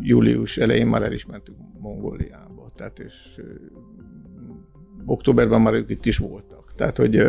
július 0.00 0.56
elején 0.56 0.86
már 0.86 1.02
el 1.02 1.12
is 1.12 1.26
mentünk 1.26 1.58
Mongóliába, 1.78 2.70
tehát 2.76 2.98
és 2.98 3.14
októberben 5.04 5.60
már 5.60 5.74
ők 5.74 5.90
itt 5.90 6.06
is 6.06 6.18
voltak, 6.18 6.72
tehát 6.76 6.96
hogy 6.96 7.22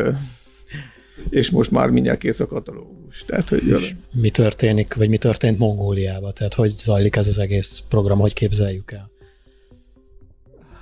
és 1.30 1.50
most 1.50 1.72
már 1.72 1.90
mindjárt 1.90 2.20
kész 2.20 2.40
a 2.40 2.48
katalógus. 2.48 3.26
Tehát, 3.26 3.50
hogy 3.50 3.68
és 3.68 3.96
mi 4.22 4.30
történik, 4.30 4.94
vagy 4.94 5.10
mi 5.10 5.18
történt 5.18 5.58
Mongóliában? 5.58 6.32
Tehát 6.34 6.54
hogy 6.54 6.70
zajlik 6.70 7.16
ez 7.16 7.28
az 7.28 7.40
egész 7.40 7.84
program, 7.90 8.20
hogy 8.20 8.34
képzeljük 8.34 8.92
el? 8.92 9.10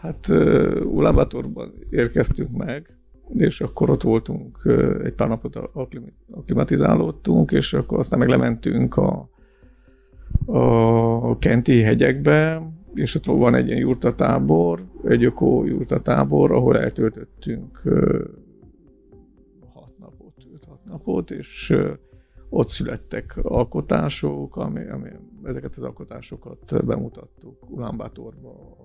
Hát 0.02 0.28
Ulaanbaatorban 0.84 1.74
érkeztünk 1.90 2.58
meg, 2.58 2.98
és 3.38 3.62
akkor 3.62 3.90
ott 3.90 4.02
voltunk, 4.02 4.60
egy 5.04 5.14
pár 5.14 5.28
napot 5.28 5.56
aklimatizálódtunk, 6.32 7.52
és 7.52 7.74
akkor 7.74 8.00
aztán 8.00 8.20
meg 8.20 8.28
lementünk 8.28 8.98
a, 8.98 9.30
a 10.46 11.38
Kenti 11.38 11.82
hegyekbe, 11.82 12.62
és 12.94 13.16
ott 13.16 13.26
van 13.26 13.56
egy 13.56 13.68
ilyen 13.68 13.80
jurtatábor, 13.80 14.84
egy 15.04 15.24
ökó 15.24 15.66
jurtatábor, 15.66 16.52
ahol 16.52 16.80
eltöltöttünk 16.80 17.82
hat 19.74 19.98
napot, 20.00 20.34
öt-hat 20.54 20.80
napot, 20.86 21.32
és 21.32 21.76
ott 22.50 22.68
születtek 22.68 23.38
alkotások, 23.42 24.56
ami, 24.56 24.88
ami, 24.88 25.10
ezeket 25.44 25.76
az 25.76 25.84
alkotásokat 25.84 26.86
bemutattuk 26.86 27.70
Ulánbátorba, 27.70 28.76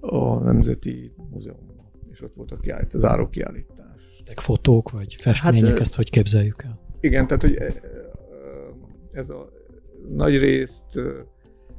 a 0.00 0.38
Nemzeti 0.38 1.12
Múzeumban, 1.30 1.90
és 2.12 2.22
ott 2.22 2.34
volt 2.34 2.50
a 2.50 2.56
kiállít, 2.56 2.94
az 2.94 3.04
áró 3.04 3.28
kiállítás. 3.28 4.18
Ezek 4.20 4.40
fotók 4.40 4.90
vagy 4.90 5.14
festmények, 5.14 5.70
hát, 5.70 5.80
ezt 5.80 5.94
hogy 5.94 6.10
képzeljük 6.10 6.62
el? 6.62 6.80
Igen, 7.00 7.26
tehát 7.26 7.42
hogy 7.42 7.58
ez 9.12 9.28
a 9.28 9.48
nagy 10.08 10.38
részt 10.38 11.00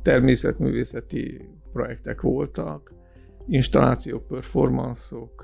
természetművészeti 0.02 1.50
projektek 1.74 2.22
voltak, 2.22 2.94
installációk, 3.48 4.28
performanszok, 4.28 5.44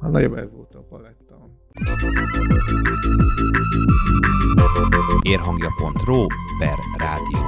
hát 0.00 0.10
nagyobb 0.10 0.34
ez 0.36 0.52
volt 0.52 0.74
a 0.74 0.82
paletta. 0.88 1.48
Érhangja.ro 5.22 6.26
per 6.58 6.78
rádió. 6.96 7.38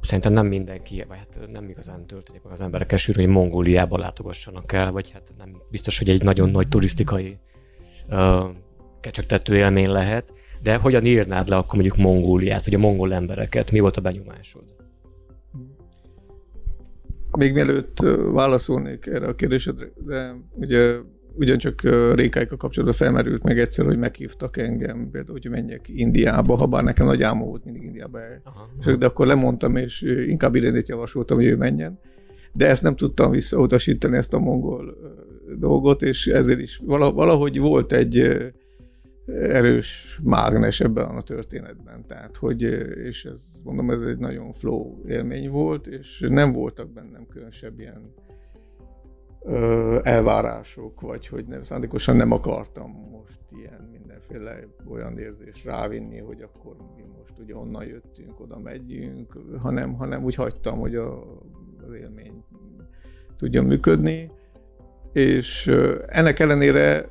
Szerintem 0.00 0.32
nem 0.32 0.46
mindenki, 0.46 1.04
vagy 1.08 1.18
hát 1.18 1.48
nem 1.52 1.68
igazán 1.68 2.06
történik 2.06 2.42
meg 2.42 2.52
az 2.52 2.60
emberek 2.60 2.92
esőről, 2.92 3.24
hogy 3.24 3.34
Mongóliába 3.34 3.98
látogassanak 3.98 4.72
el, 4.72 4.92
vagy 4.92 5.10
hát 5.10 5.32
nem 5.38 5.62
biztos, 5.70 5.98
hogy 5.98 6.08
egy 6.08 6.22
nagyon 6.22 6.50
nagy 6.50 6.68
turisztikai 6.68 7.28
uh, 7.30 7.55
kecsegtető 9.00 9.56
élmény 9.56 9.90
lehet, 9.90 10.32
de 10.62 10.76
hogyan 10.76 11.04
írnád 11.04 11.48
le 11.48 11.56
akkor 11.56 11.74
mondjuk 11.74 11.96
Mongóliát, 11.96 12.64
vagy 12.64 12.74
a 12.74 12.78
mongol 12.78 13.14
embereket? 13.14 13.70
Mi 13.70 13.78
volt 13.78 13.96
a 13.96 14.00
benyomásod? 14.00 14.64
Még 17.38 17.52
mielőtt 17.52 17.98
válaszolnék 18.32 19.06
erre 19.06 19.26
a 19.26 19.34
kérdésedre, 19.34 19.86
de 20.06 20.34
ugye 20.54 20.96
ugyancsak 21.38 21.82
Rékáikkal 22.14 22.56
kapcsolatban 22.56 22.98
felmerült 22.98 23.42
meg 23.42 23.58
egyszer, 23.58 23.84
hogy 23.84 23.98
meghívtak 23.98 24.56
engem, 24.56 25.08
például, 25.10 25.38
hogy 25.40 25.50
menjek 25.50 25.88
Indiába, 25.88 26.56
ha 26.56 26.66
bár 26.66 26.84
nekem 26.84 27.06
nagy 27.06 27.22
álmom 27.22 27.48
volt 27.48 27.64
mindig 27.64 27.82
Indiába 27.82 28.20
el. 28.20 28.40
Aha, 28.44 28.68
aha. 28.80 28.96
De 28.96 29.06
akkor 29.06 29.26
lemondtam, 29.26 29.76
és 29.76 30.02
inkább 30.02 30.54
Irénét 30.54 30.88
javasoltam, 30.88 31.36
hogy 31.36 31.46
ő 31.46 31.56
menjen. 31.56 31.98
De 32.52 32.66
ezt 32.66 32.82
nem 32.82 32.96
tudtam 32.96 33.30
visszautasítani, 33.30 34.16
ezt 34.16 34.34
a 34.34 34.38
mongol 34.38 34.96
dolgot, 35.58 36.02
és 36.02 36.26
ezért 36.26 36.60
is 36.60 36.80
valahogy 36.86 37.58
volt 37.58 37.92
egy 37.92 38.36
erős 39.26 40.20
mágnes 40.24 40.80
ebben 40.80 41.04
a 41.04 41.20
történetben. 41.20 42.06
Tehát, 42.06 42.36
hogy, 42.36 42.62
és 43.06 43.24
ez, 43.24 43.60
mondom, 43.64 43.90
ez 43.90 44.02
egy 44.02 44.18
nagyon 44.18 44.52
flow 44.52 45.00
élmény 45.06 45.50
volt, 45.50 45.86
és 45.86 46.26
nem 46.28 46.52
voltak 46.52 46.90
bennem 46.92 47.26
különösebb 47.26 47.80
ilyen 47.80 48.14
elvárások, 50.02 51.00
vagy 51.00 51.26
hogy 51.26 51.46
nem, 51.46 51.62
szándékosan 51.62 52.16
nem 52.16 52.32
akartam 52.32 52.90
most 53.10 53.40
ilyen 53.50 53.88
mindenféle 53.90 54.66
olyan 54.88 55.18
érzés 55.18 55.64
rávinni, 55.64 56.18
hogy 56.18 56.42
akkor 56.42 56.76
mi 56.96 57.04
most 57.18 57.38
ugye 57.38 57.56
onnan 57.56 57.84
jöttünk, 57.84 58.40
oda 58.40 58.58
megyünk, 58.58 59.38
hanem, 59.58 59.94
hanem 59.94 60.24
úgy 60.24 60.34
hagytam, 60.34 60.78
hogy 60.78 60.94
a, 60.94 61.38
az 61.86 61.92
élmény 62.00 62.44
tudjon 63.36 63.64
működni, 63.64 64.30
és 65.16 65.72
ennek 66.06 66.38
ellenére 66.38 67.10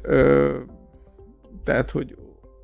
tehát, 1.64 1.90
hogy 1.92 2.16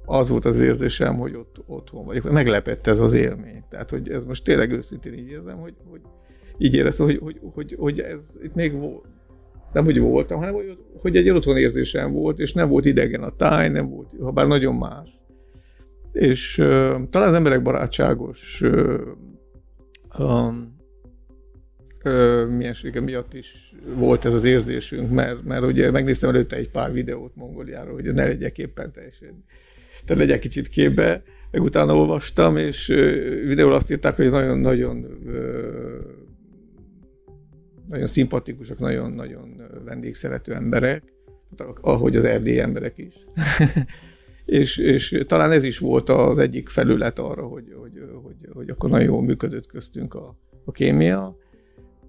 az 0.06 0.30
volt 0.30 0.46
az 0.46 0.60
érzésem, 0.60 1.18
hogy 1.18 1.36
ott 1.36 1.64
otthon 1.68 2.06
vagyok. 2.06 2.32
Meglepett 2.32 2.88
ez 2.88 3.00
az 3.00 3.14
élmény. 3.14 3.64
Tehát, 3.70 3.90
hogy 3.90 4.10
ez 4.10 4.24
most 4.24 4.44
tényleg 4.44 4.72
őszintén 4.72 5.14
így 5.14 5.30
érzem, 5.30 5.58
hogy, 5.58 5.74
hogy 5.90 6.02
így 6.58 6.76
éreztem, 6.76 7.06
hogy, 7.06 7.18
hogy, 7.18 7.40
hogy, 7.54 7.76
hogy 7.80 8.00
ez 8.00 8.30
itt 8.44 8.56
még 8.56 8.74
volt, 8.74 9.06
nem 9.74 9.84
hogy 9.84 10.00
voltam, 10.00 10.40
hanem 10.40 10.54
hogy, 10.54 10.78
hogy 11.02 11.16
egy 11.16 11.30
otthon 11.30 11.58
érzésem 11.58 12.12
volt, 12.12 12.40
és 12.40 12.54
nem 12.54 12.70
volt 12.70 12.86
idegen 12.86 13.24
a 13.24 13.30
táj, 13.30 13.70
nem 13.70 13.90
volt, 13.90 14.16
ha 14.22 14.32
bár 14.32 14.48
nagyon 14.48 14.76
más. 14.76 15.10
És 16.12 16.58
uh, 16.58 16.66
talán 17.10 17.28
az 17.28 17.34
emberek 17.34 17.62
barátságos 17.62 18.62
uh, 18.62 19.00
um, 20.20 20.71
miensége 22.50 23.00
miatt 23.00 23.34
is 23.34 23.74
volt 23.96 24.26
ez 24.26 24.34
az 24.34 24.44
érzésünk, 24.44 25.12
mert, 25.12 25.44
mert 25.44 25.64
ugye 25.64 25.92
megnéztem 25.92 26.30
előtte 26.30 26.56
egy 26.56 26.70
pár 26.70 26.94
videót 26.94 27.36
Mongoliáról, 27.36 27.94
hogy 27.94 28.14
ne 28.14 28.26
legyek 28.26 28.58
éppen 28.58 28.92
teljesen, 28.92 29.44
tehát 30.06 30.24
legyek 30.24 30.40
kicsit 30.40 30.68
képbe, 30.68 31.24
meg 31.52 31.62
utána 31.62 31.96
olvastam, 31.96 32.58
és 32.58 32.88
videóról 33.46 33.76
azt 33.76 33.92
írták, 33.92 34.16
hogy 34.16 34.30
nagyon-nagyon 34.30 35.08
nagyon 37.88 38.08
szimpatikusak, 38.08 38.80
nagyon-nagyon 38.80 39.62
vendégszerető 39.86 40.54
emberek, 40.54 41.04
ahogy 41.82 42.16
az 42.16 42.24
erdélyi 42.24 42.60
emberek 42.60 42.98
is. 42.98 43.14
és, 44.60 44.78
és 44.78 45.24
talán 45.28 45.52
ez 45.52 45.64
is 45.64 45.78
volt 45.78 46.10
az 46.10 46.38
egyik 46.38 46.70
felület 46.70 47.20
arra, 47.20 47.44
hogy, 47.44 47.74
hogy, 47.80 47.92
hogy, 48.24 48.50
hogy 48.54 48.70
akkor 48.70 48.90
nagyon 48.90 49.06
jól 49.06 49.22
működött 49.22 49.68
köztünk 49.68 50.14
a, 50.14 50.36
a 50.66 50.72
kémia, 50.72 51.38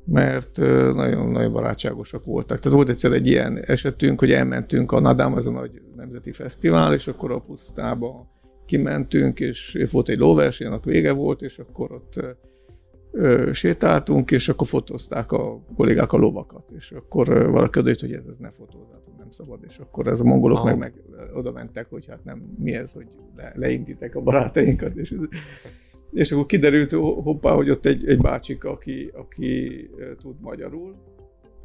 mert 0.04 0.56
nagyon, 0.94 1.30
nagyon 1.30 1.52
barátságosak 1.52 2.24
voltak. 2.24 2.58
Tehát 2.58 2.76
volt 2.76 2.88
egyszer 2.88 3.12
egy 3.12 3.26
ilyen 3.26 3.58
esetünk, 3.58 4.18
hogy 4.18 4.32
elmentünk 4.32 4.92
a 4.92 5.00
Nadám, 5.00 5.34
az 5.34 5.46
a 5.46 5.50
nagy 5.50 5.82
nemzeti 5.96 6.32
fesztivál, 6.32 6.94
és 6.94 7.06
akkor 7.06 7.32
a 7.32 7.38
pusztába 7.38 8.30
kimentünk, 8.66 9.40
és 9.40 9.86
volt 9.90 10.08
egy 10.08 10.18
lóverseny, 10.18 10.66
annak 10.66 10.84
vége 10.84 11.12
volt, 11.12 11.42
és 11.42 11.58
akkor 11.58 11.92
ott 11.92 12.24
ö, 13.12 13.50
sétáltunk, 13.52 14.30
és 14.30 14.48
akkor 14.48 14.66
fotózták 14.66 15.32
a 15.32 15.60
kollégák 15.76 16.12
a 16.12 16.16
lovakat, 16.16 16.70
és 16.76 16.90
akkor 16.90 17.50
valaki 17.50 17.78
odajött, 17.78 18.00
hogy 18.00 18.12
ez, 18.12 18.24
ez 18.28 18.36
ne 18.36 18.50
fotózátok, 18.50 19.18
nem 19.18 19.30
szabad, 19.30 19.60
és 19.66 19.78
akkor 19.78 20.06
ez 20.06 20.20
a 20.20 20.24
mongolok 20.24 20.58
ah. 20.58 20.64
meg, 20.64 20.78
meg 20.78 20.94
oda 21.34 21.52
mentek, 21.52 21.86
hogy 21.90 22.06
hát 22.06 22.24
nem, 22.24 22.54
mi 22.58 22.72
ez, 22.72 22.92
hogy 22.92 23.06
le, 23.36 23.52
leindítek 23.54 24.14
a 24.14 24.20
barátainkat, 24.20 24.96
és, 24.96 25.14
és 26.12 26.32
akkor 26.32 26.46
kiderült 26.46 26.90
hoppá, 27.22 27.54
hogy 27.54 27.70
ott 27.70 27.86
egy, 27.86 28.08
egy 28.08 28.18
bácsika, 28.18 28.70
aki, 28.70 29.10
aki 29.14 29.90
tud 30.20 30.34
magyarul, 30.40 30.94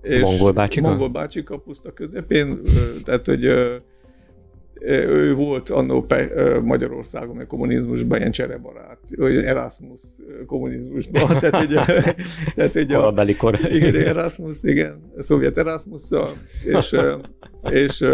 és 0.02 0.22
mongol 0.22 0.52
bácsika? 0.52 0.88
Mongol 0.88 1.10
bácsika 1.10 1.58
puszta 1.58 1.94
közepén, 1.94 2.62
tehát 3.04 3.26
hogy 3.26 3.44
ő 4.80 5.34
volt 5.36 5.70
annó 5.70 6.06
Magyarországon, 6.62 7.40
egy 7.40 7.48
kommunizmusban 7.48 8.20
ilyen 8.20 8.32
cserebarát, 8.32 9.00
Erasmus 9.46 10.02
kommunizmusban, 10.46 11.28
tehát 11.40 11.64
egy, 11.64 11.80
tehát 12.56 12.76
egy 12.76 12.92
a, 12.92 13.14
kor. 13.38 13.60
Igen, 13.72 13.96
Erasmus, 13.96 14.64
igen, 14.64 15.12
a 15.18 15.22
szovjet 15.22 15.58
erasmus 15.58 16.02
és, 16.66 16.96
és 17.70 18.06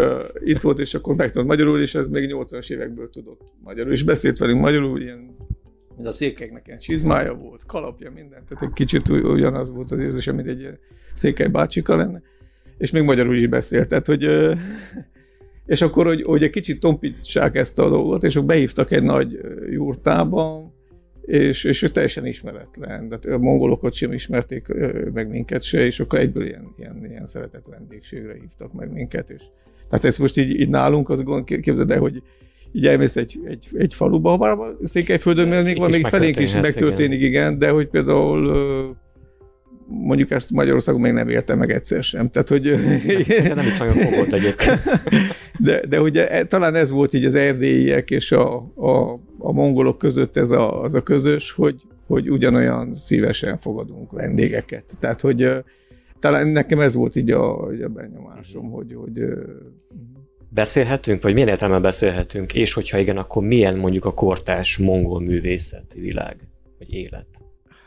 itt 0.44 0.60
volt, 0.60 0.78
és 0.78 0.94
akkor 0.94 1.14
megtanult 1.14 1.48
magyarul, 1.48 1.80
és 1.80 1.94
ez 1.94 2.08
még 2.08 2.34
80-as 2.34 2.70
évekből 2.70 3.10
tudott 3.10 3.40
magyarul, 3.62 3.92
és 3.92 4.02
beszélt 4.02 4.38
velünk 4.38 4.60
magyarul, 4.60 5.00
ilyen 5.00 5.33
a 6.02 6.12
székeknek 6.12 6.66
ilyen 6.66 6.78
csizmája 6.78 7.34
volt, 7.34 7.66
kalapja, 7.66 8.10
minden, 8.10 8.44
tehát 8.48 8.62
egy 8.62 8.72
kicsit 8.72 9.08
ugyanaz 9.08 9.70
volt 9.70 9.90
az 9.90 9.98
érzése, 9.98 10.32
mint 10.32 10.48
egy 10.48 10.78
székely 11.12 11.48
bácsika 11.48 11.96
lenne, 11.96 12.22
és 12.78 12.90
még 12.90 13.02
magyarul 13.02 13.36
is 13.36 13.46
beszélt, 13.46 13.88
tehát 13.88 14.06
hogy 14.06 14.24
és 15.74 15.80
akkor, 15.82 16.06
hogy, 16.06 16.22
hogy 16.22 16.42
egy 16.42 16.50
kicsit 16.50 16.80
tompítsák 16.80 17.56
ezt 17.56 17.78
a 17.78 17.88
dolgot, 17.88 18.22
és 18.22 18.36
akkor 18.36 18.48
behívtak 18.48 18.90
egy 18.90 19.02
nagy 19.02 19.40
jurtába, 19.70 20.72
és, 21.24 21.64
és 21.64 21.82
ő 21.82 21.88
teljesen 21.88 22.26
ismeretlen, 22.26 23.08
de 23.08 23.32
a 23.32 23.38
mongolokat 23.38 23.92
sem 23.92 24.12
ismerték 24.12 24.66
meg 25.12 25.28
minket 25.28 25.62
se, 25.62 25.84
és 25.84 26.00
akkor 26.00 26.18
egyből 26.18 26.46
ilyen, 26.46 26.72
ilyen, 26.76 27.06
ilyen 27.08 27.26
szeretett 27.26 27.66
vendégségre 27.66 28.34
hívtak 28.40 28.72
meg 28.72 28.92
minket, 28.92 29.30
és 29.30 29.42
tehát 29.88 30.04
ez 30.04 30.18
most 30.18 30.36
így, 30.36 30.60
így 30.60 30.68
nálunk, 30.68 31.10
az 31.10 31.22
gond, 31.22 31.44
képzeld 31.44 31.90
el, 31.90 31.98
hogy 31.98 32.22
így 32.76 32.86
elmész 32.86 33.16
egy, 33.16 33.40
egy, 33.44 33.68
egy 33.74 33.94
faluba, 33.94 34.36
bár 34.36 34.56
Székelyföldön 34.82 35.64
még 35.64 35.78
van, 35.78 35.90
még 35.90 36.06
felénk 36.06 36.38
is 36.38 36.54
megtörténik, 36.54 37.18
igen. 37.18 37.28
igen, 37.28 37.58
de 37.58 37.70
hogy 37.70 37.88
például 37.88 38.96
mondjuk 39.88 40.30
ezt 40.30 40.50
Magyarországon 40.50 41.00
még 41.00 41.12
nem 41.12 41.28
érte 41.28 41.54
meg 41.54 41.70
egyszer 41.70 42.02
sem. 42.02 42.30
Tehát, 42.30 42.48
hogy... 42.48 42.62
Nem, 43.38 43.54
nem 43.54 43.66
is 43.66 43.78
nagyon 43.78 43.94
fogott 43.94 44.32
egyébként. 44.32 44.80
De, 45.58 45.86
de 45.86 46.00
ugye 46.00 46.44
talán 46.44 46.74
ez 46.74 46.90
volt 46.90 47.14
így 47.14 47.24
az 47.24 47.34
erdélyiek 47.34 48.10
és 48.10 48.32
a, 48.32 48.56
a, 48.74 49.20
a 49.38 49.52
mongolok 49.52 49.98
között 49.98 50.36
ez 50.36 50.50
a, 50.50 50.82
az 50.82 50.94
a 50.94 51.02
közös, 51.02 51.52
hogy, 51.52 51.82
hogy 52.06 52.30
ugyanolyan 52.30 52.94
szívesen 52.94 53.56
fogadunk 53.56 54.12
vendégeket. 54.12 54.84
Tehát, 55.00 55.20
hogy 55.20 55.50
talán 56.20 56.48
nekem 56.48 56.80
ez 56.80 56.94
volt 56.94 57.16
így 57.16 57.30
a, 57.30 57.68
így 57.74 57.82
a 57.82 57.88
benyomásom, 57.88 58.70
hogy, 58.70 58.94
hogy 58.94 59.20
Beszélhetünk, 60.54 61.22
vagy 61.22 61.32
milyen 61.32 61.48
értelemben 61.48 61.82
beszélhetünk, 61.82 62.54
és 62.54 62.72
hogyha 62.72 62.98
igen, 62.98 63.16
akkor 63.16 63.42
milyen 63.42 63.76
mondjuk 63.76 64.04
a 64.04 64.14
kortás 64.14 64.78
mongol 64.78 65.20
művészeti 65.20 66.00
világ, 66.00 66.36
vagy 66.78 66.92
élet? 66.92 67.26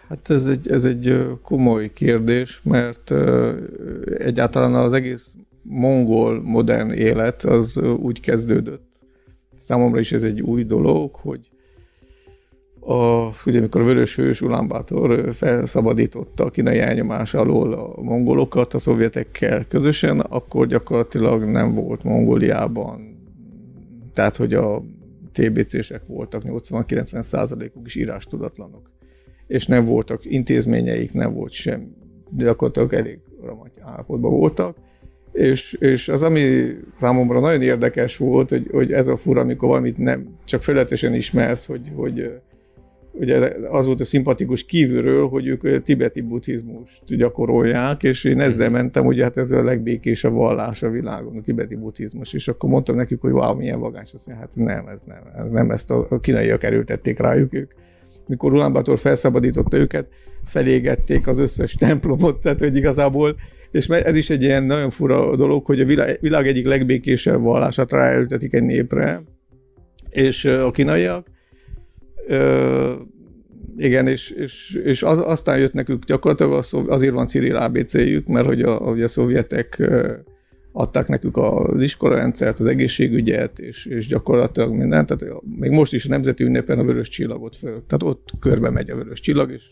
Hát 0.07 0.29
ez 0.29 0.45
egy, 0.45 0.71
ez 0.71 0.85
egy 0.85 1.27
komoly 1.41 1.93
kérdés, 1.93 2.61
mert 2.63 3.13
egyáltalán 4.17 4.73
az 4.73 4.93
egész 4.93 5.33
mongol 5.61 6.41
modern 6.41 6.91
élet 6.91 7.43
az 7.43 7.77
úgy 7.77 8.19
kezdődött. 8.19 8.99
Számomra 9.59 9.99
is 9.99 10.11
ez 10.11 10.23
egy 10.23 10.41
új 10.41 10.63
dolog, 10.63 11.15
hogy 11.15 11.49
a, 12.89 13.31
ugye 13.45 13.57
amikor 13.59 13.81
a 13.81 13.83
vörös 13.83 14.15
hős 14.15 14.41
Ulánbátor 14.41 15.33
felszabadította 15.33 16.43
a 16.43 16.49
kínai 16.49 16.79
elnyomás 16.79 17.33
alól 17.33 17.73
a 17.73 18.01
mongolokat 18.01 18.73
a 18.73 18.79
szovjetekkel 18.79 19.65
közösen, 19.67 20.19
akkor 20.19 20.67
gyakorlatilag 20.67 21.43
nem 21.43 21.73
volt 21.73 22.03
Mongóliában, 22.03 23.17
tehát 24.13 24.35
hogy 24.35 24.53
a 24.53 24.81
TBC-sek 25.33 26.01
voltak 26.05 26.41
80-90 26.45 27.21
százalékuk 27.21 27.85
is 27.85 27.95
írástudatlanok. 27.95 28.91
És 29.47 29.65
nem 29.65 29.85
voltak 29.85 30.25
intézményeik, 30.25 31.13
nem 31.13 31.33
volt 31.33 31.51
sem, 31.51 31.95
de 32.29 32.43
gyakorlatilag 32.43 32.93
elég 32.93 33.19
ramaty 33.43 33.79
állapotban 33.81 34.31
voltak. 34.31 34.77
És, 35.31 35.73
és 35.73 36.07
az, 36.07 36.23
ami 36.23 36.75
számomra 36.99 37.39
nagyon 37.39 37.61
érdekes 37.61 38.17
volt, 38.17 38.49
hogy, 38.49 38.67
hogy 38.71 38.91
ez 38.91 39.07
a 39.07 39.17
fura, 39.17 39.41
amikor 39.41 39.69
valamit 39.69 39.97
nem 39.97 40.35
csak 40.45 40.63
felületesen 40.63 41.13
ismersz, 41.13 41.65
hogy, 41.65 41.91
hogy 41.95 42.39
ugye 43.19 43.51
az 43.69 43.85
volt 43.85 43.99
a 43.99 44.03
szimpatikus 44.03 44.65
kívülről, 44.65 45.27
hogy 45.27 45.47
ők 45.47 45.83
tibeti 45.83 46.21
buddhizmust 46.21 47.15
gyakorolják, 47.15 48.03
és 48.03 48.23
én 48.23 48.39
ezzel 48.39 48.69
mentem, 48.69 49.03
hogy 49.03 49.21
hát 49.21 49.37
ez 49.37 49.51
a 49.51 49.63
legbékésebb 49.63 50.33
vallás 50.33 50.83
a 50.83 50.89
világon, 50.89 51.37
a 51.37 51.41
tibeti 51.41 51.75
buddhizmus, 51.75 52.33
és 52.33 52.47
akkor 52.47 52.69
mondtam 52.69 52.95
nekik, 52.95 53.21
hogy 53.21 53.31
wow, 53.31 53.55
milyen 53.55 53.79
vagány, 53.79 54.05
azt 54.13 54.27
mondja, 54.27 54.45
hát 54.45 54.55
nem, 54.55 54.87
ez 54.87 55.01
nem, 55.01 55.21
ez 55.37 55.51
nem, 55.51 55.71
ezt 55.71 55.91
a 55.91 56.19
kínaiak 56.21 56.63
erőltették 56.63 57.19
rájuk, 57.19 57.53
ők 57.53 57.71
mikor 58.27 58.53
Ulaanbaatar 58.53 58.99
felszabadította 58.99 59.77
őket, 59.77 60.07
felégették 60.45 61.27
az 61.27 61.37
összes 61.37 61.73
templomot, 61.79 62.41
tehát 62.41 62.59
hogy 62.59 62.75
igazából, 62.75 63.35
és 63.71 63.87
ez 63.87 64.15
is 64.15 64.29
egy 64.29 64.43
ilyen 64.43 64.63
nagyon 64.63 64.89
fura 64.89 65.35
dolog, 65.35 65.65
hogy 65.65 65.81
a 65.81 65.85
világ, 66.19 66.47
egyik 66.47 66.65
legbékésebb 66.65 67.41
vallását 67.41 67.91
ráeltetik 67.91 68.53
egy 68.53 68.63
népre, 68.63 69.23
és 70.09 70.45
a 70.45 70.71
kínaiak, 70.71 71.27
ö, 72.27 72.93
igen, 73.77 74.07
és, 74.07 74.29
és, 74.29 74.79
és 74.83 75.03
az, 75.03 75.19
aztán 75.19 75.59
jött 75.59 75.73
nekük 75.73 76.05
gyakorlatilag 76.05 76.63
azért 76.87 77.13
van 77.13 77.27
Cyril 77.27 77.55
ABC-jük, 77.55 78.27
mert 78.27 78.45
hogy 78.45 78.61
a, 78.61 78.75
hogy 78.75 79.01
a 79.01 79.07
szovjetek 79.07 79.81
adták 80.71 81.07
nekük 81.07 81.37
az 81.37 81.81
iskolarendszert, 81.81 82.59
az 82.59 82.65
egészségügyet, 82.65 83.59
és, 83.59 83.85
és 83.85 84.07
gyakorlatilag 84.07 84.73
mindent. 84.73 85.07
Tehát 85.07 85.41
még 85.59 85.71
most 85.71 85.93
is 85.93 86.05
a 86.05 86.09
nemzeti 86.09 86.43
ünnepen 86.43 86.79
a 86.79 86.83
vörös 86.83 87.09
csillagot 87.09 87.55
föl. 87.55 87.83
Tehát 87.87 88.03
ott 88.03 88.29
körbe 88.39 88.69
megy 88.69 88.89
a 88.89 88.95
vörös 88.95 89.19
csillag, 89.19 89.51
és 89.51 89.63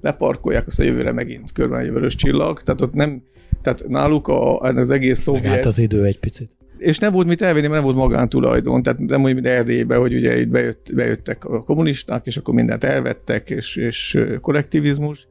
leparkolják, 0.00 0.66
azt 0.66 0.80
a 0.80 0.82
jövőre 0.82 1.12
megint 1.12 1.52
körbe 1.52 1.76
megy 1.76 1.88
a 1.88 1.92
vörös 1.92 2.14
csillag. 2.14 2.62
Tehát 2.62 2.80
ott 2.80 2.94
nem, 2.94 3.22
tehát 3.62 3.88
náluk 3.88 4.28
a, 4.28 4.60
az 4.60 4.90
egész 4.90 5.18
szovjet... 5.18 5.44
Megállt 5.44 5.64
az 5.64 5.78
idő 5.78 6.04
egy 6.04 6.18
picit. 6.18 6.56
És 6.78 6.98
nem 6.98 7.12
volt 7.12 7.26
mit 7.26 7.42
elvenni, 7.42 7.66
mert 7.66 7.82
nem 7.82 7.92
volt 7.92 8.08
magántulajdon, 8.08 8.82
tehát 8.82 8.98
nem 8.98 9.22
úgy, 9.22 9.34
mint 9.34 9.46
Erdélyben, 9.46 9.98
hogy 9.98 10.14
ugye 10.14 10.40
itt 10.40 10.48
bejött, 10.48 10.90
bejöttek 10.94 11.44
a 11.44 11.62
kommunisták, 11.62 12.26
és 12.26 12.36
akkor 12.36 12.54
mindent 12.54 12.84
elvettek, 12.84 13.50
és, 13.50 13.76
és 13.76 14.18
kollektivizmus. 14.40 15.28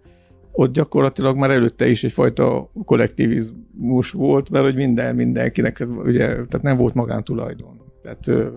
Ott 0.52 0.74
gyakorlatilag 0.74 1.38
már 1.38 1.50
előtte 1.50 1.88
is 1.88 2.04
egyfajta 2.04 2.72
kollektivizmus 2.86 4.12
volt, 4.12 4.50
mert 4.50 4.64
hogy 4.64 4.76
minden 4.76 5.16
mindenkinek, 5.16 5.80
ez, 5.80 5.90
ugye, 5.90 6.26
tehát 6.26 6.62
nem 6.62 6.78
volt 6.78 6.94
magántulajdon. 6.94 7.82
Tehát, 8.02 8.54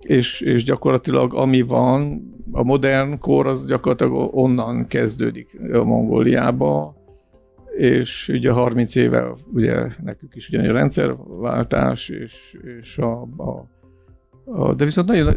és, 0.00 0.40
és 0.40 0.64
gyakorlatilag 0.64 1.34
ami 1.34 1.60
van, 1.60 2.22
a 2.52 2.62
modern 2.62 3.18
kor 3.18 3.46
az 3.46 3.66
gyakorlatilag 3.66 4.30
onnan 4.36 4.86
kezdődik 4.86 5.60
a 5.72 5.84
Mongóliába, 5.84 6.97
és 7.78 8.28
ugye 8.28 8.50
30 8.50 8.94
éve 8.94 9.32
ugye 9.52 9.86
nekük 10.02 10.34
is 10.34 10.48
ugyanilyen 10.48 10.74
rendszerváltás, 10.74 12.08
és, 12.08 12.56
és 12.80 12.98
a, 12.98 13.28
a, 13.36 13.68
a, 14.44 14.74
de 14.74 14.84
viszont 14.84 15.08
nagyon 15.08 15.36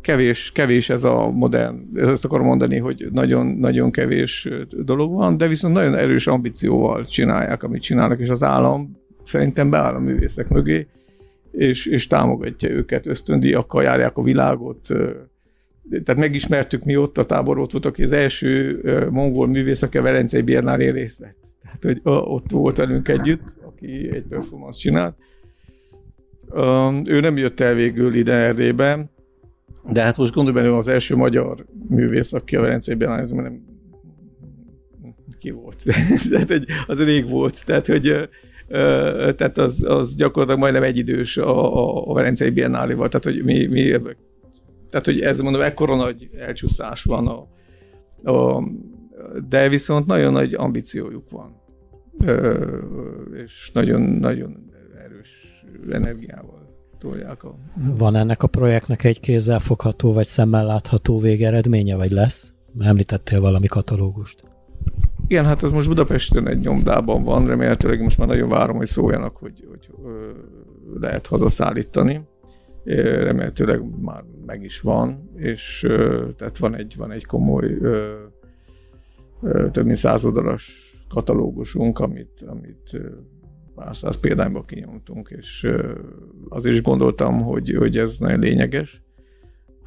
kevés, 0.00 0.52
kevés 0.52 0.90
ez 0.90 1.04
a 1.04 1.30
modern, 1.30 1.78
ezt 1.94 2.24
akarom 2.24 2.46
mondani, 2.46 2.78
hogy 2.78 3.06
nagyon, 3.12 3.46
nagyon 3.46 3.90
kevés 3.90 4.48
dolog 4.84 5.14
van, 5.14 5.36
de 5.36 5.46
viszont 5.46 5.74
nagyon 5.74 5.94
erős 5.94 6.26
ambícióval 6.26 7.04
csinálják, 7.04 7.62
amit 7.62 7.82
csinálnak, 7.82 8.18
és 8.18 8.28
az 8.28 8.42
állam 8.42 8.96
szerintem 9.22 9.70
beáll 9.70 9.94
a 9.94 10.00
művészek 10.00 10.48
mögé, 10.48 10.86
és, 11.50 11.86
és 11.86 12.06
támogatja 12.06 12.70
őket, 12.70 13.06
ösztöndíjakkal 13.06 13.82
járják 13.82 14.16
a 14.16 14.22
világot, 14.22 14.88
tehát 15.90 16.20
megismertük 16.20 16.84
mi 16.84 16.96
ott 16.96 17.18
a 17.18 17.26
tábor, 17.26 17.58
ott 17.58 17.72
volt, 17.72 17.84
aki 17.84 18.02
az 18.02 18.12
első 18.12 18.80
mongol 19.10 19.46
művész, 19.46 19.82
aki 19.82 19.98
a 19.98 20.02
Velencei 20.02 20.42
Biennálén 20.42 20.92
részt 20.92 21.18
vett. 21.18 21.36
Tehát, 21.62 21.82
hogy 21.82 22.00
ott 22.32 22.50
volt 22.50 22.76
velünk 22.76 23.08
együtt, 23.08 23.56
aki 23.66 24.14
egy 24.14 24.24
performance 24.28 24.78
csinált. 24.78 25.16
Ő 27.04 27.20
nem 27.20 27.36
jött 27.36 27.60
el 27.60 27.74
végül 27.74 28.14
ide 28.14 28.32
Erdélybe, 28.32 29.10
de 29.92 30.02
hát 30.02 30.16
most 30.16 30.34
gondolj 30.34 30.56
bele, 30.56 30.76
az 30.76 30.88
első 30.88 31.16
magyar 31.16 31.66
művész, 31.88 32.32
aki 32.32 32.56
a 32.56 32.60
Velencei 32.60 32.94
Biennálén, 32.94 33.34
nem 33.34 33.68
ki 35.38 35.50
volt. 35.50 35.84
tehát 36.30 36.50
egy, 36.50 36.64
az 36.86 37.04
rég 37.04 37.28
volt. 37.28 37.64
Tehát, 37.64 37.86
hogy 37.86 38.28
tehát 39.36 39.58
az, 39.58 39.84
az 39.88 40.14
gyakorlatilag 40.14 40.60
majdnem 40.60 40.82
egyidős 40.82 41.36
a, 41.36 41.76
a, 41.76 42.10
a 42.10 42.12
Velencei 42.12 42.50
Biennáléval, 42.50 43.08
tehát 43.08 43.24
hogy 43.24 43.44
mi, 43.44 43.66
mi 43.66 43.80
tehát 44.90 45.06
hogy 45.06 45.20
ez 45.20 45.40
mondom, 45.40 45.60
ekkora 45.60 45.96
nagy 45.96 46.30
elcsúszás 46.38 47.04
van 47.04 47.26
a, 47.26 47.48
a 48.30 48.62
de 49.48 49.68
viszont 49.68 50.06
nagyon 50.06 50.32
nagy 50.32 50.54
ambíciójuk 50.54 51.30
van. 51.30 51.58
És 53.44 53.70
nagyon-nagyon 53.72 54.70
erős 55.04 55.64
energiával 55.90 56.60
tolják 56.98 57.44
a... 57.44 57.54
Van 57.96 58.14
ennek 58.14 58.42
a 58.42 58.46
projektnek 58.46 59.04
egy 59.04 59.20
kézzel 59.20 59.58
fogható, 59.58 60.12
vagy 60.12 60.26
szemmel 60.26 60.66
látható 60.66 61.18
végeredménye, 61.18 61.96
vagy 61.96 62.10
lesz? 62.10 62.52
Említettél 62.78 63.40
valami 63.40 63.66
katalógust. 63.66 64.44
Igen, 65.26 65.44
hát 65.44 65.62
ez 65.62 65.72
most 65.72 65.88
Budapesten 65.88 66.48
egy 66.48 66.58
nyomdában 66.58 67.22
van, 67.22 67.46
remélhetőleg 67.46 68.02
most 68.02 68.18
már 68.18 68.28
nagyon 68.28 68.48
várom, 68.48 68.76
hogy 68.76 68.86
szóljanak, 68.86 69.36
hogy, 69.36 69.66
hogy 69.70 69.88
lehet 71.00 71.26
hazaszállítani. 71.26 72.20
Remélhetőleg 72.84 73.82
már 74.00 74.24
meg 74.50 74.62
is 74.62 74.80
van, 74.80 75.30
és 75.36 75.86
tehát 76.36 76.58
van 76.58 76.74
egy, 76.74 76.94
van 76.96 77.10
egy 77.12 77.26
komoly 77.26 77.78
több 79.70 79.84
mint 79.84 79.96
száz 79.96 80.24
oldalas 80.24 80.94
katalógusunk, 81.08 81.98
amit, 81.98 82.44
amit 82.46 83.00
pár 83.74 83.96
száz 83.96 84.20
példányba 84.20 84.64
kinyomtunk, 84.64 85.34
és 85.38 85.68
azért 86.48 86.74
is 86.74 86.82
gondoltam, 86.82 87.42
hogy, 87.42 87.74
hogy 87.78 87.98
ez 87.98 88.18
nagyon 88.18 88.38
lényeges, 88.38 89.02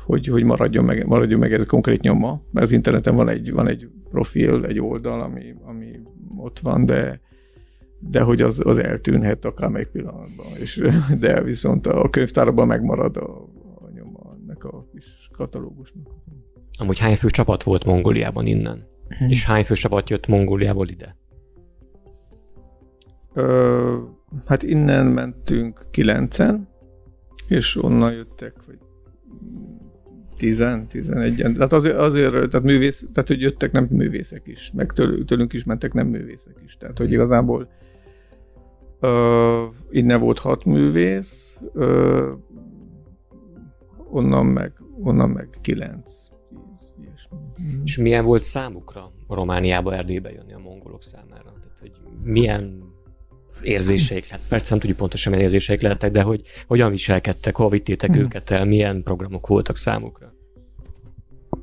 hogy, 0.06 0.28
hogy 0.28 0.44
maradjon, 0.44 0.86
meg, 0.86 1.08
maradjon 1.08 1.40
meg 1.40 1.54
ez 1.54 1.62
a 1.62 1.66
konkrét 1.66 2.02
nyoma, 2.02 2.42
mert 2.52 2.66
az 2.66 2.72
interneten 2.72 3.16
van 3.16 3.30
egy, 3.30 3.52
van 3.52 3.68
egy 3.68 3.90
profil, 4.10 4.66
egy 4.66 4.80
oldal, 4.80 5.22
ami, 5.22 5.56
ami 5.62 6.00
ott 6.38 6.60
van, 6.60 6.86
de, 6.86 7.22
de 8.00 8.22
hogy 8.22 8.42
az, 8.42 8.62
az 8.66 8.78
eltűnhet 8.78 9.46
akár 9.46 9.70
meg 9.70 9.88
pillanatban, 9.92 10.46
és, 10.60 10.84
de 11.20 11.42
viszont 11.42 11.88
a 11.88 12.10
könyvtárban 12.10 12.68
megmarad 12.68 13.18
a, 13.18 13.62
ennek 14.64 14.74
a 14.74 14.86
kis 14.94 15.30
katalógusnak. 15.32 16.08
Amúgy 16.80 17.00
hány 17.00 17.16
fő 17.16 17.30
csapat 17.30 17.64
volt 17.64 17.86
Mongóliában 17.86 18.46
innen? 18.46 18.88
Hmm. 19.18 19.30
És 19.30 19.46
hány 19.46 19.64
fő 19.64 19.74
csapat 19.74 20.10
jött 20.10 20.28
Mongóliából 20.28 20.88
ide? 20.88 21.16
Ö, 23.34 24.02
hát 24.46 24.64
innen 24.64 25.06
mentünk 25.06 25.88
kilencen, 25.92 26.68
és 27.48 27.84
onnan 27.84 28.14
jöttek, 28.14 28.54
vagy 28.66 28.78
10-11-en. 30.38 31.54
Tehát 31.54 31.74
azért, 31.74 31.96
azért 31.96 32.32
tehát, 32.32 32.64
művész, 32.64 33.10
tehát, 33.14 33.28
hogy 33.28 33.42
jöttek 33.42 33.72
nem 33.72 33.88
művészek 33.90 34.42
is, 34.46 34.72
meg 34.72 34.92
tőlünk, 35.26 35.54
is 35.54 35.64
mentek 35.64 35.94
nem 35.94 36.08
művészek 36.08 36.56
is. 36.66 36.78
Tehát, 36.78 36.98
hogy 36.98 37.12
igazából 37.12 37.70
uh, 39.02 39.10
innen 39.90 40.20
volt 40.20 40.40
hat 40.40 40.66
művész, 40.66 41.58
uh, 41.74 42.28
onnan 44.14 44.46
meg, 44.46 44.74
onnan 45.02 45.30
meg 45.30 45.50
kilenc. 45.62 46.12
És 47.84 47.98
milyen 47.98 48.26
volt 48.26 48.44
számukra 48.44 49.12
a 49.28 49.36
Romániába, 49.36 49.96
Erdélybe 49.96 50.32
jönni 50.32 50.54
a 50.54 50.60
mongolok 50.60 51.04
számára? 51.04 51.54
Tehát, 51.62 51.80
hogy 51.80 51.92
milyen 52.24 52.84
érzéseik 53.62 54.30
lett. 54.30 54.48
Persze 54.50 54.68
nem 54.70 54.80
tudjuk 54.80 54.98
pontosan, 54.98 55.32
milyen 55.32 55.48
érzéseik 55.48 55.82
lettek, 55.82 56.12
de 56.12 56.22
hogy 56.22 56.42
hogyan 56.68 56.92
viselkedtek, 56.92 57.56
hol 57.56 57.70
vittétek 57.70 58.12
hmm. 58.12 58.22
őket 58.22 58.50
el, 58.50 58.66
milyen 58.66 59.04
programok 59.04 59.48
voltak 59.48 59.76
számukra? 59.76 60.34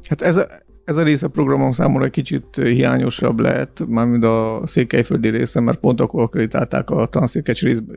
Hát 0.09 0.23
ez 0.23 0.37
a, 0.37 0.47
ez 0.85 0.97
a 0.97 1.03
része 1.03 1.27
a 1.27 1.29
programom 1.29 1.73
számomra 1.73 2.05
egy 2.05 2.11
kicsit 2.11 2.45
hiányosabb 2.57 3.41
lehet, 3.41 3.83
mármint 3.89 4.25
a 4.25 4.63
székelyföldi 4.65 5.29
része, 5.29 5.61
mert 5.61 5.79
pont 5.79 6.01
akkor 6.01 6.23
akreditálták 6.23 6.91
a 6.91 7.07
tanszékes 7.07 7.63
részbe, 7.63 7.95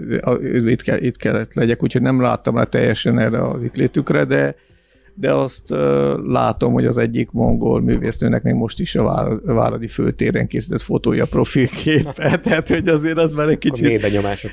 itt, 0.70 0.82
kell, 0.82 0.98
itt 0.98 1.18
kellett 1.18 1.54
legyek, 1.54 1.84
úgyhogy 1.84 2.02
nem 2.02 2.22
láttam 2.22 2.56
rá 2.56 2.64
teljesen 2.64 3.20
erre 3.20 3.48
az 3.48 3.64
itt 3.64 3.76
létükre, 3.76 4.26
de 4.26 4.56
de 5.16 5.34
azt 5.34 5.72
uh, 5.72 5.80
látom, 6.26 6.74
hogy 6.74 6.86
az 6.86 6.98
egyik 6.98 7.32
mongol 7.32 7.82
művésznőnek 7.82 8.44
még 8.44 8.54
most 8.54 8.80
is 8.80 8.96
a 8.96 9.04
Vár, 9.04 9.40
Váradi 9.44 9.88
főtéren 9.88 10.48
készített 10.48 10.82
fotója 10.82 11.26
profilképe, 11.26 12.38
tehát 12.44 12.68
hogy 12.68 12.88
azért 12.88 13.18
az 13.18 13.32
már 13.32 13.48
egy 13.48 13.58
kicsit... 13.58 13.86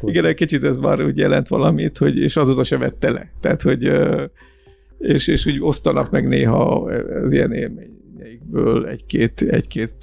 Igen, 0.00 0.24
egy 0.24 0.34
kicsit 0.34 0.64
ez 0.64 0.78
már 0.78 1.04
úgy 1.04 1.18
jelent 1.18 1.48
valamit, 1.48 1.98
hogy, 1.98 2.18
és 2.18 2.36
azóta 2.36 2.62
se 2.62 2.76
vette 2.76 3.10
le. 3.10 3.30
Tehát, 3.40 3.62
hogy 3.62 3.88
uh, 3.88 4.22
és, 4.98 5.26
és 5.26 5.46
úgy 5.46 5.58
osztanak 5.60 6.10
meg 6.10 6.28
néha 6.28 6.90
az 7.24 7.32
ilyen 7.32 7.52
élményeikből 8.30 8.86
egy-két, 8.86 9.40
egy-két 9.40 9.94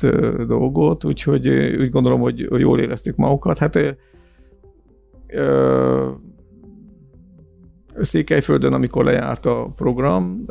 dolgot, 0.47 1.03
úgyhogy 1.03 1.47
úgy 1.79 1.89
gondolom, 1.89 2.19
hogy, 2.19 2.47
jól 2.49 2.79
érezték 2.79 3.15
magukat. 3.15 3.57
Hát 3.57 3.75
uh, 3.75 3.91
Székelyföldön, 8.01 8.73
amikor 8.73 9.03
lejárt 9.03 9.45
a 9.45 9.67
program, 9.75 10.43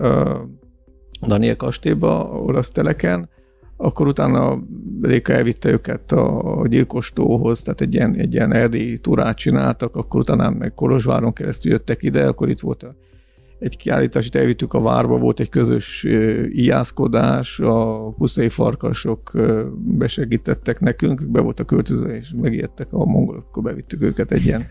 Daniel 1.27 1.57
kastélyba, 1.57 2.25
olasz 2.25 2.71
teleken, 2.71 3.29
akkor 3.77 4.07
utána 4.07 4.59
Réka 5.01 5.33
elvitte 5.33 5.71
őket 5.71 6.13
a 6.13 6.65
gyilkostóhoz, 6.69 7.63
tehát 7.63 7.81
egy 7.81 7.95
ilyen, 7.95 8.15
egy 8.15 8.35
ilyen 8.35 8.53
erdélyi 8.53 8.99
túrát 8.99 9.37
csináltak, 9.37 9.97
akkor 9.97 10.21
utána 10.21 10.51
meg 10.51 10.75
Kolozsváron 10.75 11.33
keresztül 11.33 11.73
jöttek 11.73 12.03
ide, 12.03 12.27
akkor 12.27 12.49
itt 12.49 12.61
volt 12.61 12.83
a 12.83 12.95
egy 13.59 13.77
kiállítás, 13.77 14.27
itt 14.27 14.35
elvittük 14.35 14.75
a 14.75 14.81
várba, 14.81 15.19
volt 15.19 15.41
egy 15.41 15.49
közös 15.49 16.07
ijászkodás, 16.49 17.61
a 17.61 18.09
puszai 18.19 18.49
farkasok 18.49 19.33
besegítettek 19.75 20.81
nekünk, 20.81 21.27
be 21.27 21.41
volt 21.41 21.61
a 21.61 21.65
költöző, 21.65 22.15
és 22.15 22.33
megijedtek 22.41 22.87
a 22.91 23.05
mongolok, 23.05 23.45
akkor 23.49 23.63
bevittük 23.63 24.03
őket 24.03 24.33
egy 24.33 24.45
ilyen, 24.45 24.67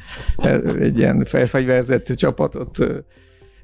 egy 0.79 0.97
ilyen 0.97 1.23
felfegyverzett 1.23 2.05
csapatot 2.05 2.77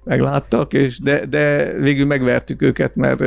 megláttak, 0.04 0.74
és 0.74 1.00
de, 1.00 1.26
de 1.26 1.74
végül 1.74 2.06
megvertük 2.06 2.62
őket, 2.62 2.96
mert 2.96 3.24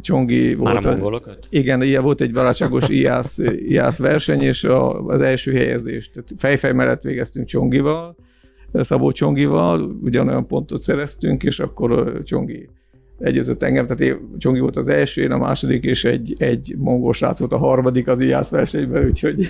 Csongi 0.00 0.54
volt. 0.54 0.74
Már 0.74 0.86
a 0.86 0.90
mongolokat? 0.90 1.46
Igen, 1.50 1.82
ilyen 1.82 2.02
volt 2.02 2.20
egy 2.20 2.32
barátságos 2.32 2.88
ijász, 2.88 3.38
ijász 3.56 3.98
verseny, 3.98 4.42
és 4.42 4.64
a, 4.64 5.06
az 5.06 5.20
első 5.20 5.52
helyezést, 5.52 6.12
tehát 6.12 6.30
fejfej 6.36 6.72
mellett 6.72 7.02
végeztünk 7.02 7.46
Csongival, 7.46 8.16
Szabó 8.72 9.12
Csongival, 9.12 9.98
ugyanolyan 10.02 10.46
pontot 10.46 10.80
szereztünk, 10.80 11.42
és 11.42 11.58
akkor 11.58 12.20
Csongi 12.24 12.68
egyőzött 13.18 13.62
engem, 13.62 13.86
tehát 13.86 14.00
én, 14.00 14.36
Csongi 14.38 14.60
volt 14.60 14.76
az 14.76 14.88
első, 14.88 15.22
én 15.22 15.30
a 15.30 15.38
második, 15.38 15.84
és 15.84 16.04
egy, 16.04 16.34
egy 16.38 16.74
mongol 16.78 17.12
srác 17.12 17.38
volt 17.38 17.52
a 17.52 17.58
harmadik 17.58 18.08
az 18.08 18.20
IASZ 18.20 18.50
versenyben, 18.50 19.04
úgyhogy 19.04 19.48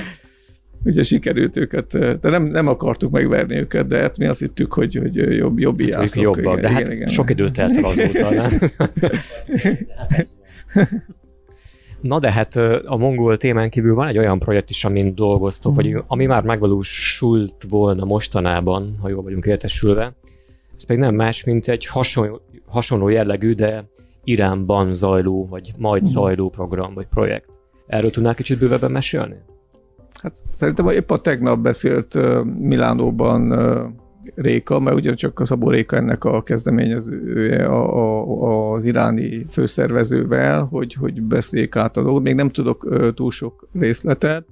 ugye 0.84 1.02
sikerült 1.02 1.56
őket, 1.56 1.98
de 2.20 2.28
nem, 2.30 2.44
nem 2.44 2.66
akartuk 2.66 3.10
megverni 3.10 3.56
őket, 3.56 3.86
de 3.86 3.98
hát 3.98 4.18
mi 4.18 4.26
azt 4.26 4.40
hittük, 4.40 4.72
hogy, 4.72 4.94
hogy 4.94 5.16
jobb, 5.16 5.58
jobb 5.58 5.80
hát, 5.80 5.88
iászok. 5.88 6.22
Jobbak, 6.22 6.60
de 6.60 6.70
hát 6.70 6.88
igen. 6.88 7.08
sok 7.08 7.30
időt 7.30 7.52
telt 7.52 7.76
el 7.76 7.84
azóta, 7.84 8.30
nem? 8.34 8.48
Na 12.02 12.18
de 12.18 12.32
hát 12.32 12.56
a 12.84 12.96
mongol 12.96 13.36
témán 13.36 13.70
kívül 13.70 13.94
van 13.94 14.06
egy 14.06 14.18
olyan 14.18 14.38
projekt 14.38 14.70
is, 14.70 14.84
amin 14.84 15.14
dolgoztok, 15.14 15.74
vagy 15.74 16.02
ami 16.06 16.26
már 16.26 16.42
megvalósult 16.42 17.64
volna 17.68 18.04
mostanában, 18.04 18.98
ha 19.00 19.08
jól 19.08 19.22
vagyunk 19.22 19.44
értesülve. 19.44 20.14
Ez 20.76 20.86
pedig 20.86 21.02
nem 21.02 21.14
más, 21.14 21.44
mint 21.44 21.68
egy 21.68 21.86
hasonló, 21.86 22.40
hasonló 22.66 23.08
jellegű, 23.08 23.54
de 23.54 23.84
Iránban 24.24 24.92
zajló, 24.92 25.46
vagy 25.46 25.72
majd 25.78 26.04
zajló 26.04 26.48
program, 26.48 26.94
vagy 26.94 27.06
projekt. 27.06 27.58
Erről 27.86 28.10
tudnál 28.10 28.34
kicsit 28.34 28.58
bővebben 28.58 28.90
mesélni? 28.90 29.36
Hát 30.22 30.34
szerintem 30.54 30.88
épp 30.88 31.10
a 31.10 31.20
tegnap 31.20 31.58
beszélt 31.58 32.18
Milánóban 32.58 33.52
Réka, 34.34 34.78
mert 34.78 34.96
ugyancsak 34.96 35.40
a 35.40 35.44
Szabó 35.44 35.70
Réka 35.70 35.96
ennek 35.96 36.24
a 36.24 36.42
kezdeményezője 36.42 37.66
a, 37.66 37.96
a, 38.42 38.72
az 38.72 38.84
iráni 38.84 39.46
főszervezővel, 39.50 40.62
hogy, 40.64 40.94
hogy 40.94 41.22
beszéljék 41.22 41.76
át 41.76 41.96
a 41.96 42.02
dolgot. 42.02 42.22
Még 42.22 42.34
nem 42.34 42.50
tudok 42.50 43.12
túl 43.14 43.30
sok 43.30 43.66
részletet, 43.78 44.44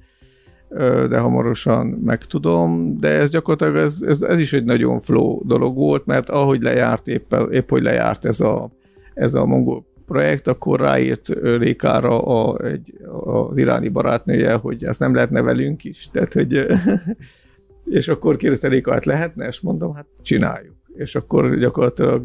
de 1.08 1.18
hamarosan 1.18 1.86
megtudom, 1.86 2.98
de 3.00 3.08
ez 3.08 3.30
gyakorlatilag 3.30 3.84
ez, 3.84 4.02
ez, 4.06 4.22
ez 4.22 4.38
is 4.38 4.52
egy 4.52 4.64
nagyon 4.64 5.00
flow 5.00 5.46
dolog 5.46 5.76
volt, 5.76 6.06
mert 6.06 6.28
ahogy 6.28 6.60
lejárt 6.60 7.08
épp, 7.08 7.34
épp 7.50 7.68
hogy 7.70 7.82
lejárt 7.82 8.24
ez 8.24 8.40
a, 8.40 8.70
ez 9.14 9.34
a 9.34 9.46
mongol 9.46 9.84
projekt, 10.06 10.46
akkor 10.48 10.80
ráírt 10.80 11.28
Rékára 11.42 12.22
a, 12.22 12.64
egy, 12.64 12.94
az 13.24 13.58
iráni 13.58 13.88
barátnője, 13.88 14.52
hogy 14.54 14.84
ezt 14.84 15.00
nem 15.00 15.14
lehetne 15.14 15.40
velünk 15.40 15.84
is. 15.84 16.08
Tehát, 16.12 16.32
hogy, 16.32 16.66
és 17.90 18.08
akkor 18.08 18.36
kérdezte 18.36 18.68
Réka, 18.68 18.92
hát 18.92 19.04
lehetne? 19.04 19.46
És 19.46 19.60
mondom, 19.60 19.94
hát 19.94 20.06
csináljuk. 20.22 20.74
És 20.94 21.14
akkor 21.14 21.58
gyakorlatilag, 21.58 22.22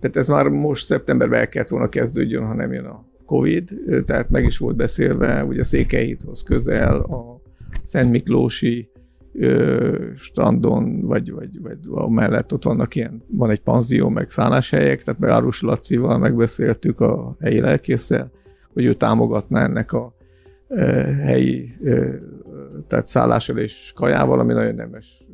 tehát 0.00 0.16
ez 0.16 0.28
már 0.28 0.48
most 0.48 0.84
szeptemberben 0.84 1.38
el 1.40 1.48
kellett 1.48 1.68
volna 1.68 1.88
kezdődjön, 1.88 2.46
ha 2.46 2.54
nem 2.54 2.72
jön 2.72 2.84
a 2.84 3.04
Covid, 3.26 3.70
tehát 4.06 4.30
meg 4.30 4.44
is 4.44 4.58
volt 4.58 4.76
beszélve, 4.76 5.44
ugye 5.44 5.62
Székelyhídhoz 5.62 6.42
közel 6.42 6.96
a 6.96 7.40
Szent 7.82 8.10
Miklósi 8.10 8.90
strandon, 10.16 11.00
vagy, 11.00 11.32
vagy, 11.32 11.60
vagy 11.62 12.08
mellett 12.08 12.52
ott 12.52 12.64
vannak 12.64 12.94
ilyen, 12.94 13.22
van 13.30 13.50
egy 13.50 13.62
panzió, 13.62 14.08
meg 14.08 14.30
szálláshelyek, 14.30 15.02
tehát 15.02 15.20
meg 15.20 15.30
Árus 15.30 15.62
Lacival 15.62 16.18
megbeszéltük 16.18 17.00
a 17.00 17.36
helyi 17.40 17.60
lelkészsel, 17.60 18.30
hogy 18.72 18.84
ő 18.84 18.94
támogatná 18.94 19.64
ennek 19.64 19.92
a 19.92 20.14
helyi 21.22 21.72
tehát 22.88 23.06
szállással 23.06 23.58
és 23.58 23.92
kajával, 23.94 24.40
ami 24.40 24.52
nagyon 24.52 24.74
nemes 24.74 25.24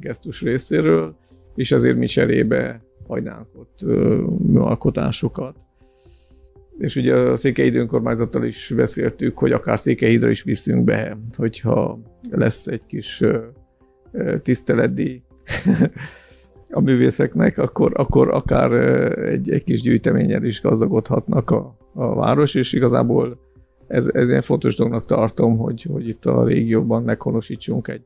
gesztus 0.00 0.42
részéről, 0.42 1.16
és 1.54 1.72
azért 1.72 1.96
mi 1.96 2.06
cserébe 2.06 2.80
hagynánk 3.06 3.46
ott 3.54 3.84
alkotásokat. 4.54 5.56
És 6.78 6.96
ugye 6.96 7.14
a 7.14 7.36
Székelyhíd 7.36 7.74
önkormányzattal 7.74 8.44
is 8.44 8.72
beszéltük, 8.76 9.38
hogy 9.38 9.52
akár 9.52 9.78
Székelyhídra 9.78 10.28
is 10.28 10.42
viszünk 10.42 10.84
be, 10.84 11.18
hogyha 11.36 11.98
lesz 12.30 12.66
egy 12.66 12.86
kis 12.86 13.22
tiszteletdi 14.42 15.22
a 16.70 16.80
művészeknek, 16.80 17.58
akkor, 17.58 17.92
akkor 17.94 18.34
akár 18.34 18.72
egy, 19.18 19.50
egy 19.50 19.64
kis 19.64 19.80
gyűjteménnyel 19.80 20.44
is 20.44 20.60
gazdagodhatnak 20.60 21.50
a, 21.50 21.76
a 21.94 22.14
város, 22.14 22.54
és 22.54 22.72
igazából 22.72 23.45
ez, 23.86 24.10
ez 24.12 24.28
ilyen 24.28 24.42
fontos 24.42 24.76
dolognak 24.76 25.04
tartom, 25.04 25.56
hogy, 25.56 25.82
hogy 25.82 26.08
itt 26.08 26.26
a 26.26 26.44
régióban 26.44 27.02
meghonosítsunk 27.02 27.88
egy 27.88 28.02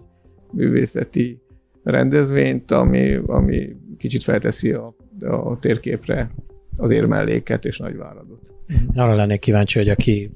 művészeti 0.53 1.40
rendezvényt, 1.83 2.71
ami, 2.71 3.14
ami 3.27 3.77
kicsit 3.99 4.23
felteszi 4.23 4.73
a, 4.73 4.95
a 5.21 5.59
térképre 5.59 6.31
az 6.77 6.90
érmelléket 6.90 7.64
és 7.64 7.79
Nagyváradot. 7.79 8.55
Arra 8.95 9.14
lennék 9.14 9.38
kíváncsi, 9.38 9.79
hogy 9.79 9.88
aki 9.88 10.31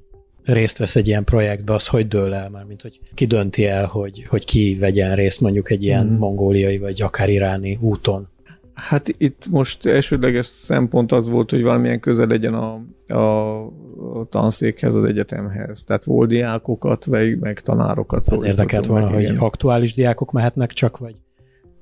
részt 0.44 0.78
vesz 0.78 0.96
egy 0.96 1.06
ilyen 1.06 1.24
projektbe, 1.24 1.74
az 1.74 1.86
hogy 1.86 2.08
dől 2.08 2.34
el 2.34 2.50
már, 2.50 2.64
mint 2.64 2.82
hogy 2.82 3.00
ki 3.14 3.26
dönti 3.26 3.66
el, 3.66 3.86
hogy, 3.86 4.24
hogy 4.28 4.44
ki 4.44 4.76
vegyen 4.80 5.14
részt 5.14 5.40
mondjuk 5.40 5.70
egy 5.70 5.82
ilyen 5.82 6.06
mm. 6.06 6.16
mongóliai 6.16 6.78
vagy 6.78 7.02
akár 7.02 7.28
iráni 7.28 7.78
úton? 7.80 8.28
Hát 8.74 9.14
itt 9.18 9.46
most 9.50 9.86
elsődleges 9.86 10.46
szempont 10.46 11.12
az 11.12 11.28
volt, 11.28 11.50
hogy 11.50 11.62
valamilyen 11.62 12.00
közel 12.00 12.26
legyen 12.26 12.54
a, 12.54 12.84
a, 13.14 13.72
a 14.14 14.24
tanszékhez, 14.24 14.94
az 14.94 15.04
egyetemhez. 15.04 15.82
Tehát 15.82 16.04
volt 16.04 16.28
diákokat, 16.28 17.06
meg, 17.06 17.38
meg 17.38 17.60
tanárokat. 17.60 18.26
Az 18.28 18.42
érdekelt 18.42 18.86
volna, 18.86 19.04
meg, 19.04 19.14
hogy 19.14 19.22
igen. 19.22 19.36
aktuális 19.36 19.94
diákok 19.94 20.32
mehetnek 20.32 20.72
csak, 20.72 20.98
vagy? 20.98 21.14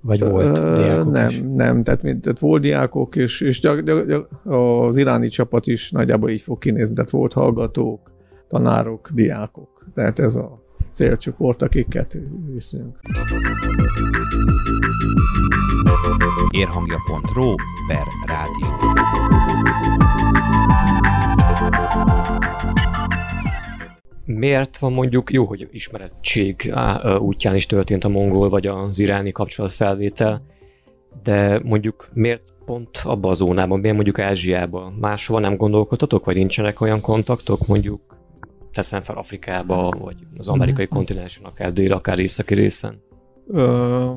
Vagy 0.01 0.21
volt 0.21 0.59
Ö, 0.59 0.75
diákok 0.77 1.13
Nem, 1.13 1.29
is? 1.29 1.41
nem, 1.55 1.83
tehát, 1.83 2.01
tehát 2.01 2.39
volt 2.39 2.63
diákok, 2.63 3.17
és, 3.17 3.41
és 3.41 3.61
gyak, 3.61 3.81
gyak, 3.81 4.07
gyak, 4.07 4.29
az 4.45 4.97
iráni 4.97 5.29
csapat 5.29 5.67
is 5.67 5.91
nagyjából 5.91 6.31
így 6.31 6.41
fog 6.41 6.59
kinézni, 6.59 6.95
tehát 6.95 7.11
volt 7.11 7.33
hallgatók, 7.33 8.11
tanárok, 8.49 9.11
diákok. 9.15 9.87
Tehát 9.95 10.19
ez 10.19 10.35
a 10.35 10.63
célcsoport, 10.93 11.63
akiket 11.63 12.19
viszünk. 12.53 12.99
Érhangja.ro 16.51 17.55
per 17.89 18.05
rádió. 18.27 18.93
Miért 24.25 24.79
van 24.79 24.93
mondjuk, 24.93 25.33
jó, 25.33 25.45
hogy 25.45 25.69
ismerettség 25.71 26.75
útján 27.19 27.55
is 27.55 27.67
történt 27.67 28.05
a 28.05 28.09
mongol 28.09 28.49
vagy 28.49 28.67
az 28.67 28.99
iráni 28.99 29.31
kapcsolatfelvétel, 29.31 30.43
de 31.23 31.61
mondjuk 31.63 32.09
miért 32.13 32.53
pont 32.65 33.01
abba 33.05 33.29
a 33.29 33.35
zónában, 33.35 33.81
miért 33.81 33.95
mondjuk 33.95 34.19
Ázsiában? 34.19 34.93
Máshova 34.93 35.39
nem 35.39 35.57
gondolkodtatok, 35.57 36.25
vagy 36.25 36.37
nincsenek 36.37 36.81
olyan 36.81 37.01
kontaktok, 37.01 37.67
mondjuk 37.67 38.01
teszem 38.73 39.01
fel 39.01 39.17
Afrikába, 39.17 39.91
vagy 39.99 40.17
az 40.37 40.49
amerikai 40.49 40.85
mm-hmm. 40.85 40.95
kontinensen, 40.95 41.45
akár 41.45 41.73
dél, 41.73 41.93
akár 41.93 42.19
északi 42.19 42.55
részen? 42.55 43.03
Ö, 43.47 44.11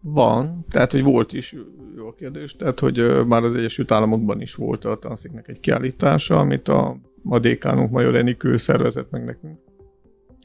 van, 0.00 0.64
tehát 0.70 0.92
hogy 0.92 1.02
volt 1.02 1.32
is, 1.32 1.54
jó 1.96 2.06
a 2.06 2.14
kérdés, 2.14 2.56
tehát 2.56 2.80
hogy 2.80 3.26
már 3.26 3.44
az 3.44 3.54
Egyesült 3.54 3.90
Államokban 3.90 4.40
is 4.40 4.54
volt 4.54 4.84
a 4.84 4.96
tanszéknek 4.96 5.48
egy 5.48 5.60
kiállítása, 5.60 6.38
amit 6.38 6.68
a 6.68 6.96
a 7.24 7.38
dékánunk 7.38 7.90
Major 7.90 8.14
Enikő 8.14 8.56
szervezett 8.56 9.10
meg 9.10 9.24
nekünk. 9.24 9.58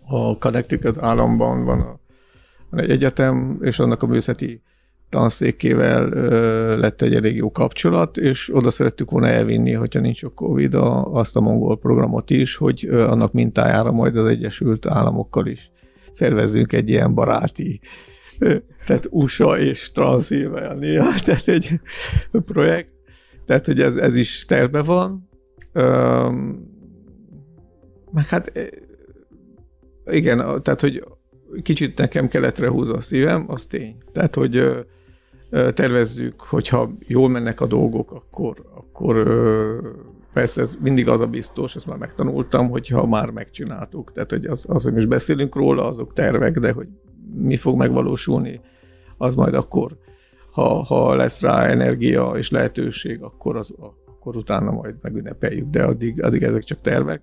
A 0.07 0.38
Connecticut 0.38 0.97
államban 0.97 1.65
van, 1.65 1.79
a, 1.79 1.99
van 2.69 2.81
egy 2.81 2.89
egyetem, 2.89 3.57
és 3.61 3.79
annak 3.79 4.03
a 4.03 4.05
művészeti 4.05 4.61
tanszékével 5.09 6.11
ö, 6.11 6.77
lett 6.77 7.01
egy 7.01 7.15
elég 7.15 7.35
jó 7.35 7.51
kapcsolat, 7.51 8.17
és 8.17 8.55
oda 8.55 8.69
szerettük 8.69 9.11
volna 9.11 9.27
elvinni, 9.27 9.71
hogyha 9.71 9.99
nincs 9.99 10.23
a 10.23 10.29
Covid, 10.29 10.73
a, 10.73 11.13
azt 11.13 11.35
a 11.35 11.41
mongol 11.41 11.77
programot 11.77 12.29
is, 12.29 12.55
hogy 12.55 12.85
ö, 12.88 13.07
annak 13.07 13.33
mintájára 13.33 13.91
majd 13.91 14.15
az 14.15 14.27
Egyesült 14.27 14.85
Államokkal 14.85 15.47
is 15.47 15.71
szervezzünk 16.11 16.73
egy 16.73 16.89
ilyen 16.89 17.13
baráti, 17.13 17.79
ö, 18.39 18.55
tehát 18.85 19.07
USA 19.09 19.59
és 19.59 19.91
Transzilvánia, 19.91 21.03
tehát 21.25 21.47
egy 21.47 21.69
projekt, 22.31 22.89
tehát 23.45 23.65
hogy 23.65 23.81
ez, 23.81 23.95
ez 23.95 24.17
is 24.17 24.45
terve 24.45 24.81
van, 24.81 25.29
meg 28.11 28.25
hát 28.27 28.51
igen, 30.05 30.61
tehát, 30.61 30.81
hogy 30.81 31.03
kicsit 31.63 31.97
nekem 31.97 32.27
keletre 32.27 32.69
húz 32.69 32.89
a 32.89 33.01
szívem, 33.01 33.45
az 33.47 33.65
tény. 33.65 33.97
Tehát, 34.13 34.35
hogy 34.35 34.85
tervezzük, 35.73 36.41
hogyha 36.41 36.89
jól 37.07 37.29
mennek 37.29 37.61
a 37.61 37.65
dolgok, 37.65 38.11
akkor, 38.11 38.63
akkor 38.75 39.23
persze 40.33 40.61
ez 40.61 40.77
mindig 40.81 41.07
az 41.07 41.21
a 41.21 41.27
biztos, 41.27 41.75
ezt 41.75 41.88
már 41.88 41.97
megtanultam, 41.97 42.69
hogyha 42.69 43.05
már 43.05 43.29
megcsináltuk. 43.29 44.11
Tehát, 44.11 44.29
hogy 44.29 44.45
az, 44.45 44.65
az, 44.69 44.83
hogy 44.83 44.93
most 44.93 45.07
beszélünk 45.07 45.55
róla, 45.55 45.88
azok 45.88 46.13
tervek, 46.13 46.59
de 46.59 46.71
hogy 46.71 46.88
mi 47.33 47.57
fog 47.57 47.77
megvalósulni, 47.77 48.61
az 49.17 49.35
majd 49.35 49.53
akkor, 49.53 49.97
ha, 50.51 50.83
ha 50.83 51.15
lesz 51.15 51.41
rá 51.41 51.65
energia 51.65 52.31
és 52.31 52.49
lehetőség, 52.49 53.21
akkor 53.21 53.55
az, 53.55 53.73
akkor 54.25 54.38
utána 54.38 54.71
majd 54.71 54.95
megünnepeljük, 55.01 55.69
de 55.69 55.83
addig, 55.83 56.23
addig 56.23 56.43
ezek 56.43 56.63
csak 56.63 56.81
tervek. 56.81 57.21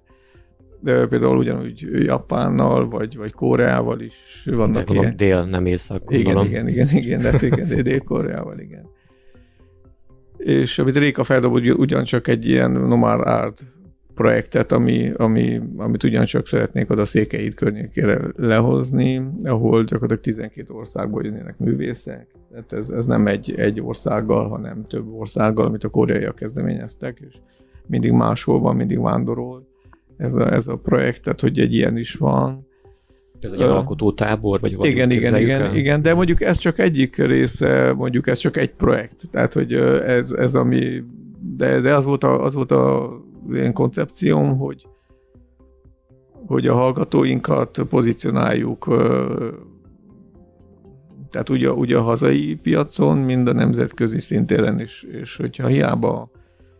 De 0.80 1.06
például 1.06 1.36
ugyanúgy 1.36 1.88
Japánnal, 1.92 2.88
vagy, 2.88 3.16
vagy 3.16 3.32
Koreával 3.32 4.00
is 4.00 4.48
vannak 4.50 4.88
de 4.88 4.94
ilyen. 4.94 5.16
Dél, 5.16 5.44
nem 5.44 5.66
észak, 5.66 6.04
gondolom. 6.04 6.46
Igen, 6.46 6.68
igen, 6.68 6.86
igen, 6.88 7.20
igen, 7.20 7.20
de 7.20 7.46
igen, 7.46 7.82
Dél-Koreával, 7.82 8.58
igen. 8.58 8.88
És 10.36 10.78
amit 10.78 10.96
Réka 10.96 11.24
feldob, 11.24 11.52
ugyancsak 11.54 12.28
egy 12.28 12.46
ilyen 12.46 12.70
Nomad 12.70 13.20
Art 13.20 13.64
projektet, 14.14 14.72
ami, 14.72 15.12
ami, 15.16 15.60
amit 15.76 16.04
ugyancsak 16.04 16.46
szeretnék 16.46 16.90
oda 16.90 17.04
Székelyhíd 17.04 17.54
környékére 17.54 18.20
lehozni, 18.36 19.22
ahol 19.44 19.84
gyakorlatilag 19.84 20.20
12 20.20 20.72
országból 20.74 21.24
jönnének 21.24 21.58
művészek. 21.58 22.26
Tehát 22.52 22.72
ez, 22.72 22.88
ez 22.88 23.06
nem 23.06 23.26
egy, 23.26 23.54
egy 23.54 23.80
országgal, 23.80 24.48
hanem 24.48 24.86
több 24.86 25.12
országgal, 25.12 25.66
amit 25.66 25.84
a 25.84 25.88
koreaiak 25.88 26.34
kezdeményeztek, 26.34 27.22
és 27.28 27.34
mindig 27.86 28.12
máshol 28.12 28.60
van, 28.60 28.76
mindig 28.76 29.00
vándorol 29.00 29.66
ez 30.16 30.34
a, 30.34 30.52
ez 30.52 30.66
a 30.66 30.76
projekt, 30.76 31.22
tehát 31.22 31.40
hogy 31.40 31.58
egy 31.58 31.74
ilyen 31.74 31.96
is 31.96 32.14
van. 32.14 32.66
Ez 33.40 33.52
egy 33.52 33.62
uh, 33.62 33.72
alkotótábor, 33.72 34.60
vagy 34.60 34.76
valami 34.76 34.94
Igen, 34.94 35.10
igen, 35.10 35.36
igen, 35.36 35.74
igen, 35.74 36.02
de 36.02 36.14
mondjuk 36.14 36.40
ez 36.40 36.58
csak 36.58 36.78
egyik 36.78 37.16
része, 37.16 37.92
mondjuk 37.92 38.26
ez 38.26 38.38
csak 38.38 38.56
egy 38.56 38.70
projekt. 38.70 39.22
Tehát, 39.30 39.52
hogy 39.52 39.72
ez, 39.72 40.30
ez 40.30 40.54
ami, 40.54 41.02
de, 41.56 41.80
de 41.80 41.94
az 41.94 42.04
volt 42.04 42.24
a, 42.24 42.44
az 42.44 42.54
volt 42.54 42.70
a 42.70 43.12
ilyen 43.52 43.72
koncepcióm, 43.72 44.58
hogy, 44.58 44.86
hogy 46.46 46.66
a 46.66 46.74
hallgatóinkat 46.74 47.80
pozícionáljuk 47.90 48.86
tehát 51.32 51.48
ugye, 51.48 51.72
ugye 51.72 51.96
a 51.96 52.02
hazai 52.02 52.58
piacon, 52.62 53.16
mind 53.16 53.48
a 53.48 53.52
nemzetközi 53.52 54.18
szintéren 54.18 54.80
is, 54.80 55.02
és 55.02 55.36
hogyha 55.36 55.66
hiába, 55.66 56.30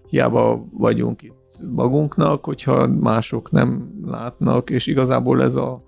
hiába 0.08 0.64
vagyunk 0.72 1.22
itt 1.22 1.58
magunknak, 1.74 2.44
hogyha 2.44 2.86
mások 2.86 3.50
nem 3.50 4.00
látnak, 4.04 4.70
és 4.70 4.86
igazából 4.86 5.42
ez 5.42 5.54
a 5.54 5.82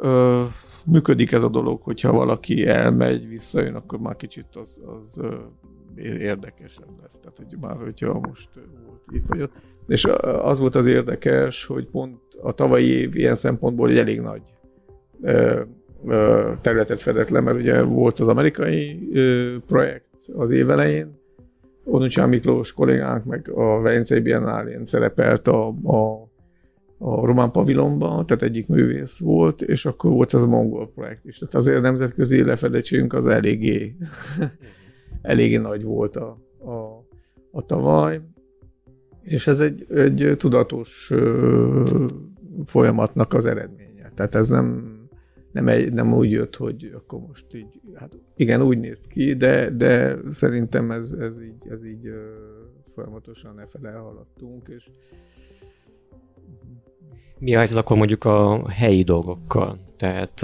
ö, 0.00 0.44
működik 0.84 1.32
ez 1.32 1.42
a 1.42 1.48
dolog, 1.48 1.82
hogyha 1.82 2.12
valaki 2.12 2.66
elmegy, 2.66 3.28
visszajön, 3.28 3.74
akkor 3.74 3.98
már 3.98 4.16
kicsit 4.16 4.56
az, 4.56 4.80
az 4.98 5.20
érdekesebb 5.96 7.00
lesz. 7.02 7.18
Tehát, 7.18 7.36
hogy 7.36 7.58
már 7.60 7.76
hogyha 7.76 8.20
most 8.20 8.48
volt 8.86 9.02
itt 9.08 9.26
vagy 9.26 9.42
ott. 9.42 9.52
És 9.86 10.04
az 10.42 10.58
volt 10.58 10.74
az 10.74 10.86
érdekes, 10.86 11.64
hogy 11.64 11.88
pont 11.90 12.18
a 12.42 12.52
tavalyi 12.52 12.88
év 12.88 13.16
ilyen 13.16 13.34
szempontból 13.34 13.90
egy 13.90 13.98
elég 13.98 14.20
nagy 14.20 14.42
területet 16.60 17.00
fedett 17.00 17.28
le, 17.28 17.40
mert 17.40 17.58
ugye 17.58 17.82
volt 17.82 18.18
az 18.18 18.28
amerikai 18.28 19.08
projekt 19.66 20.04
az 20.36 20.50
év 20.50 20.70
elején, 20.70 21.24
Onucsán 21.88 22.28
Miklós 22.28 22.72
kollégánk, 22.72 23.24
meg 23.24 23.50
a 23.54 23.80
Velencei 23.80 24.20
Biennálén 24.20 24.84
szerepelt 24.84 25.48
a, 25.48 25.68
a, 25.68 26.28
a 26.98 27.26
román 27.26 27.50
pavilonban, 27.50 28.26
tehát 28.26 28.42
egyik 28.42 28.68
művész 28.68 29.18
volt, 29.18 29.62
és 29.62 29.86
akkor 29.86 30.10
volt 30.10 30.34
ez 30.34 30.42
a 30.42 30.46
mongol 30.46 30.90
projekt 30.94 31.24
is. 31.24 31.38
Tehát 31.38 31.54
azért 31.54 31.76
a 31.76 31.80
nemzetközi 31.80 32.44
lefedettségünk 32.44 33.12
az 33.12 33.26
eléggé, 33.26 33.96
eléggé 35.22 35.56
nagy 35.56 35.82
volt 35.82 36.16
a, 36.16 36.38
a, 36.58 37.06
a 37.50 37.62
tavaly, 37.66 38.20
és 39.22 39.46
ez 39.46 39.60
egy, 39.60 39.86
egy 39.88 40.34
tudatos 40.38 41.12
folyamatnak 42.64 43.34
az 43.34 43.46
eredménye. 43.46 44.12
Tehát 44.14 44.34
ez 44.34 44.48
nem 44.48 44.95
nem, 45.56 45.68
egy, 45.68 45.92
nem 45.92 46.14
úgy 46.14 46.30
jött, 46.30 46.56
hogy 46.56 46.90
akkor 46.94 47.20
most 47.20 47.54
így, 47.54 47.80
hát 47.94 48.18
igen, 48.36 48.62
úgy 48.62 48.78
néz 48.78 49.06
ki, 49.06 49.34
de, 49.34 49.70
de 49.70 50.16
szerintem 50.30 50.90
ez, 50.90 51.12
ez 51.12 51.42
így, 51.42 51.68
ez 51.70 51.84
így 51.84 52.10
folyamatosan 52.94 53.60
e 53.60 53.66
fele 53.66 53.90
haladtunk, 53.90 54.68
és 54.76 54.84
mi 57.38 57.54
a 57.54 57.56
helyzet 57.56 57.78
akkor 57.78 57.96
mondjuk 57.96 58.24
a 58.24 58.68
helyi 58.68 59.02
dolgokkal? 59.02 59.78
Tehát 59.96 60.40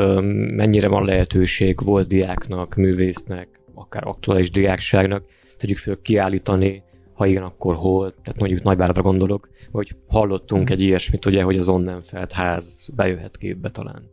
mennyire 0.55 0.89
van 0.89 1.05
lehetőség 1.05 1.85
volt 1.85 2.09
diáknak, 2.09 2.75
művésznek, 2.75 3.61
akár 3.75 4.07
aktuális 4.07 4.51
diákságnak, 4.51 5.25
tegyük 5.57 5.77
fel 5.77 5.99
kiállítani, 6.03 6.83
ha 7.13 7.27
igen, 7.27 7.43
akkor 7.43 7.75
hol, 7.75 8.11
tehát 8.23 8.39
mondjuk 8.39 8.63
Nagyvárada 8.63 9.03
gondolok, 9.03 9.49
hogy 9.71 9.97
hallottunk 10.09 10.71
egy 10.71 10.81
ilyesmit, 10.81 11.27
ugye, 11.27 11.43
hogy 11.43 11.57
az 11.57 11.69
Onnenfeld 11.69 12.33
ház 12.33 12.91
bejöhet 12.97 13.37
képbe 13.37 13.71
talán. 13.71 14.11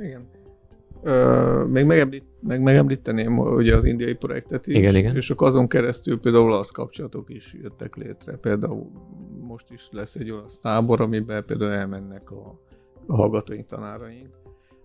Igen. 0.00 0.28
Ö, 1.02 1.64
még 1.64 1.84
megemlít, 1.84 2.24
meg 2.40 2.62
megemlíteném 2.62 3.38
ugye 3.38 3.76
az 3.76 3.84
indiai 3.84 4.14
projektet 4.14 4.66
is, 4.66 4.76
igen, 4.76 4.94
igen. 4.94 5.16
és 5.16 5.30
akkor 5.30 5.46
azon 5.46 5.68
keresztül 5.68 6.20
például 6.20 6.52
az 6.52 6.70
kapcsolatok 6.70 7.30
is 7.34 7.56
jöttek 7.62 7.96
létre. 7.96 8.32
Például 8.32 8.90
most 9.40 9.70
is 9.70 9.88
lesz 9.90 10.14
egy 10.14 10.30
olasz 10.30 10.58
tábor, 10.58 11.00
amiben 11.00 11.44
például 11.46 11.72
elmennek 11.72 12.30
a, 12.30 12.60
a 13.06 13.16
hallgatóink, 13.16 13.66
tanáraink. 13.66 14.28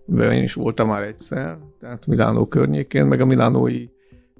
Mivel 0.04 0.32
én 0.32 0.42
is 0.42 0.54
voltam 0.54 0.88
már 0.88 1.02
egyszer, 1.02 1.58
tehát 1.80 2.06
Milánó 2.06 2.46
környékén, 2.46 3.06
meg 3.06 3.20
a 3.20 3.24
Milánói 3.24 3.88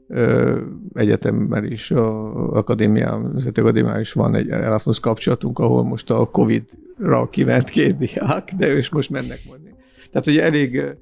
ö, 0.08 0.60
egyetemben 0.94 1.64
is, 1.64 1.90
a 1.90 2.34
akadémia, 2.56 3.12
az 3.34 3.50
akadémián 3.54 4.00
is 4.00 4.12
van 4.12 4.34
egy 4.34 4.50
Erasmus 4.50 5.00
kapcsolatunk, 5.00 5.58
ahol 5.58 5.84
most 5.84 6.10
a 6.10 6.30
Covid-ra 6.30 7.28
kiment 7.30 7.68
két 7.70 7.96
diák, 7.96 8.52
de 8.56 8.74
és 8.74 8.90
most 8.90 9.10
mennek 9.10 9.38
majd. 9.48 9.74
Tehát 10.10 10.26
ugye 10.26 10.42
elég 10.42 10.96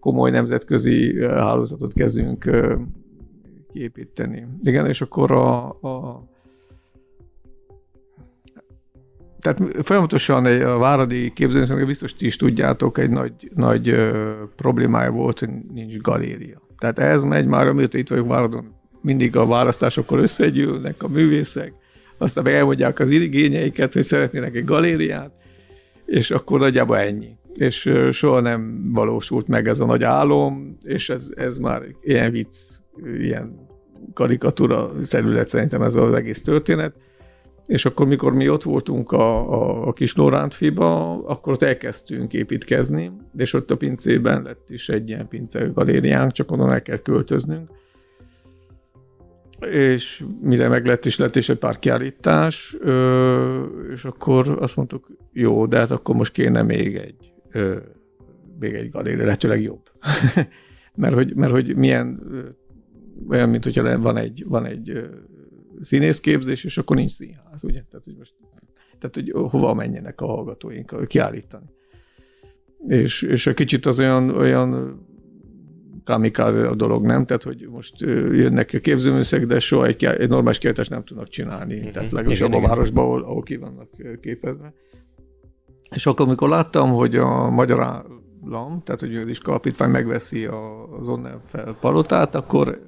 komoly 0.00 0.30
nemzetközi 0.30 1.24
hálózatot 1.24 1.92
kezdünk 1.92 2.50
kiépíteni. 3.72 4.46
Igen, 4.62 4.86
és 4.86 5.00
akkor 5.00 5.32
a, 5.32 5.66
a 5.68 6.24
tehát 9.44 9.86
folyamatosan 9.86 10.46
egy, 10.46 10.62
a 10.62 10.78
Váradi 10.78 11.32
képzőműszernek 11.32 11.86
biztos 11.86 12.14
ti 12.14 12.26
is 12.26 12.36
tudjátok, 12.36 12.98
egy 12.98 13.10
nagy, 13.10 13.50
nagy 13.54 13.88
ö, 13.88 14.32
problémája 14.56 15.10
volt, 15.10 15.38
hogy 15.38 15.48
nincs 15.72 15.96
galéria. 15.96 16.62
Tehát 16.78 16.98
ez 16.98 17.22
megy 17.22 17.46
már, 17.46 17.66
amióta 17.66 17.98
itt 17.98 18.08
vagyok 18.08 18.28
Váradon, 18.28 18.74
mindig 19.00 19.36
a 19.36 19.46
választásokkor 19.46 20.18
összegyűlnek 20.18 21.02
a 21.02 21.08
művészek, 21.08 21.72
aztán 22.18 22.44
meg 22.44 22.52
elmondják 22.52 22.98
az 22.98 23.10
igényeiket, 23.10 23.92
hogy 23.92 24.02
szeretnének 24.02 24.54
egy 24.54 24.64
galériát, 24.64 25.32
és 26.06 26.30
akkor 26.30 26.60
nagyjából 26.60 26.96
ennyi 26.96 27.36
és 27.54 27.92
soha 28.10 28.40
nem 28.40 28.90
valósult 28.92 29.48
meg 29.48 29.68
ez 29.68 29.80
a 29.80 29.86
nagy 29.86 30.02
álom, 30.02 30.76
és 30.82 31.08
ez, 31.08 31.30
ez 31.34 31.58
már 31.58 31.82
ilyen 32.00 32.30
vicc, 32.30 32.56
ilyen 33.18 33.66
karikatúra 34.12 34.90
szerület 35.02 35.48
szerintem 35.48 35.82
ez 35.82 35.94
az 35.94 36.14
egész 36.14 36.42
történet. 36.42 36.94
És 37.66 37.84
akkor, 37.84 38.06
mikor 38.06 38.34
mi 38.34 38.48
ott 38.48 38.62
voltunk 38.62 39.12
a, 39.12 39.52
a, 39.52 39.86
a 39.86 39.92
kis 39.92 40.14
Lórántfiba, 40.14 41.10
akkor 41.24 41.52
ott 41.52 41.62
elkezdtünk 41.62 42.32
építkezni, 42.32 43.12
és 43.36 43.52
ott 43.52 43.70
a 43.70 43.76
pincében 43.76 44.42
lett 44.42 44.70
is 44.70 44.88
egy 44.88 45.08
ilyen 45.08 45.28
pince 45.28 45.64
galériánk, 45.74 46.32
csak 46.32 46.52
onnan 46.52 46.72
el 46.72 46.82
kell 46.82 46.98
költöznünk. 46.98 47.70
És 49.70 50.24
mire 50.40 50.68
meg 50.68 50.86
lett 50.86 51.04
is 51.04 51.18
lett 51.18 51.36
is 51.36 51.48
egy 51.48 51.58
pár 51.58 51.78
kiállítás, 51.78 52.76
és 53.92 54.04
akkor 54.04 54.56
azt 54.60 54.76
mondtuk, 54.76 55.08
jó, 55.32 55.66
de 55.66 55.78
hát 55.78 55.90
akkor 55.90 56.14
most 56.14 56.32
kéne 56.32 56.62
még 56.62 56.96
egy 56.96 57.32
még 58.58 58.74
egy 58.74 58.90
galéria, 58.90 59.24
lehetőleg 59.24 59.62
jobb. 59.62 59.90
mert, 60.94 61.14
hogy, 61.14 61.34
mert 61.34 61.52
hogy 61.52 61.76
milyen 61.76 62.22
olyan, 63.28 63.48
mint 63.48 63.64
hogyha 63.64 63.98
van 63.98 64.16
egy, 64.16 64.44
van 64.46 64.66
egy 64.66 65.10
színészképzés, 65.80 66.64
és 66.64 66.78
akkor 66.78 66.96
nincs 66.96 67.10
színház, 67.10 67.64
ugye? 67.64 67.82
Tehát, 67.90 68.04
hogy 68.04 68.16
most, 68.18 68.34
tehát, 68.98 69.14
hogy 69.14 69.50
hova 69.50 69.74
menjenek 69.74 70.20
a 70.20 70.26
hallgatóink 70.26 71.06
kiállítani. 71.06 71.66
És, 72.88 73.22
és 73.22 73.46
egy 73.46 73.54
kicsit 73.54 73.86
az 73.86 73.98
olyan, 73.98 74.30
olyan 74.30 75.00
kamikáze 76.04 76.68
a 76.68 76.74
dolog, 76.74 77.04
nem? 77.04 77.26
Tehát, 77.26 77.42
hogy 77.42 77.68
most 77.70 78.00
jönnek 78.30 78.70
a 78.74 78.78
képzőműszek, 78.78 79.46
de 79.46 79.58
soha 79.58 79.86
egy, 79.86 80.04
egy 80.04 80.28
normális 80.28 80.58
kiállítást 80.58 80.90
nem 80.90 81.04
tudnak 81.04 81.28
csinálni. 81.28 81.74
Mm-hmm. 81.74 81.90
Tehát 81.90 82.12
legalábbis 82.12 82.40
abban 82.40 82.64
a 82.64 82.66
városban, 82.66 83.04
ahol, 83.04 83.22
ahol 83.22 83.42
ki 83.42 83.56
vannak 83.56 83.88
képezve. 84.20 84.72
És 85.90 86.06
akkor, 86.06 86.26
amikor 86.26 86.48
láttam, 86.48 86.90
hogy 86.90 87.16
a 87.16 87.50
magyar 87.50 87.82
állam, 87.82 88.82
tehát 88.82 89.00
hogy 89.00 89.16
az 89.16 89.26
iskolapítvány 89.26 89.90
megveszi 89.90 90.48
az 91.00 91.08
onnan 91.08 91.40
fel 91.44 91.76
palotát, 91.80 92.34
akkor, 92.34 92.80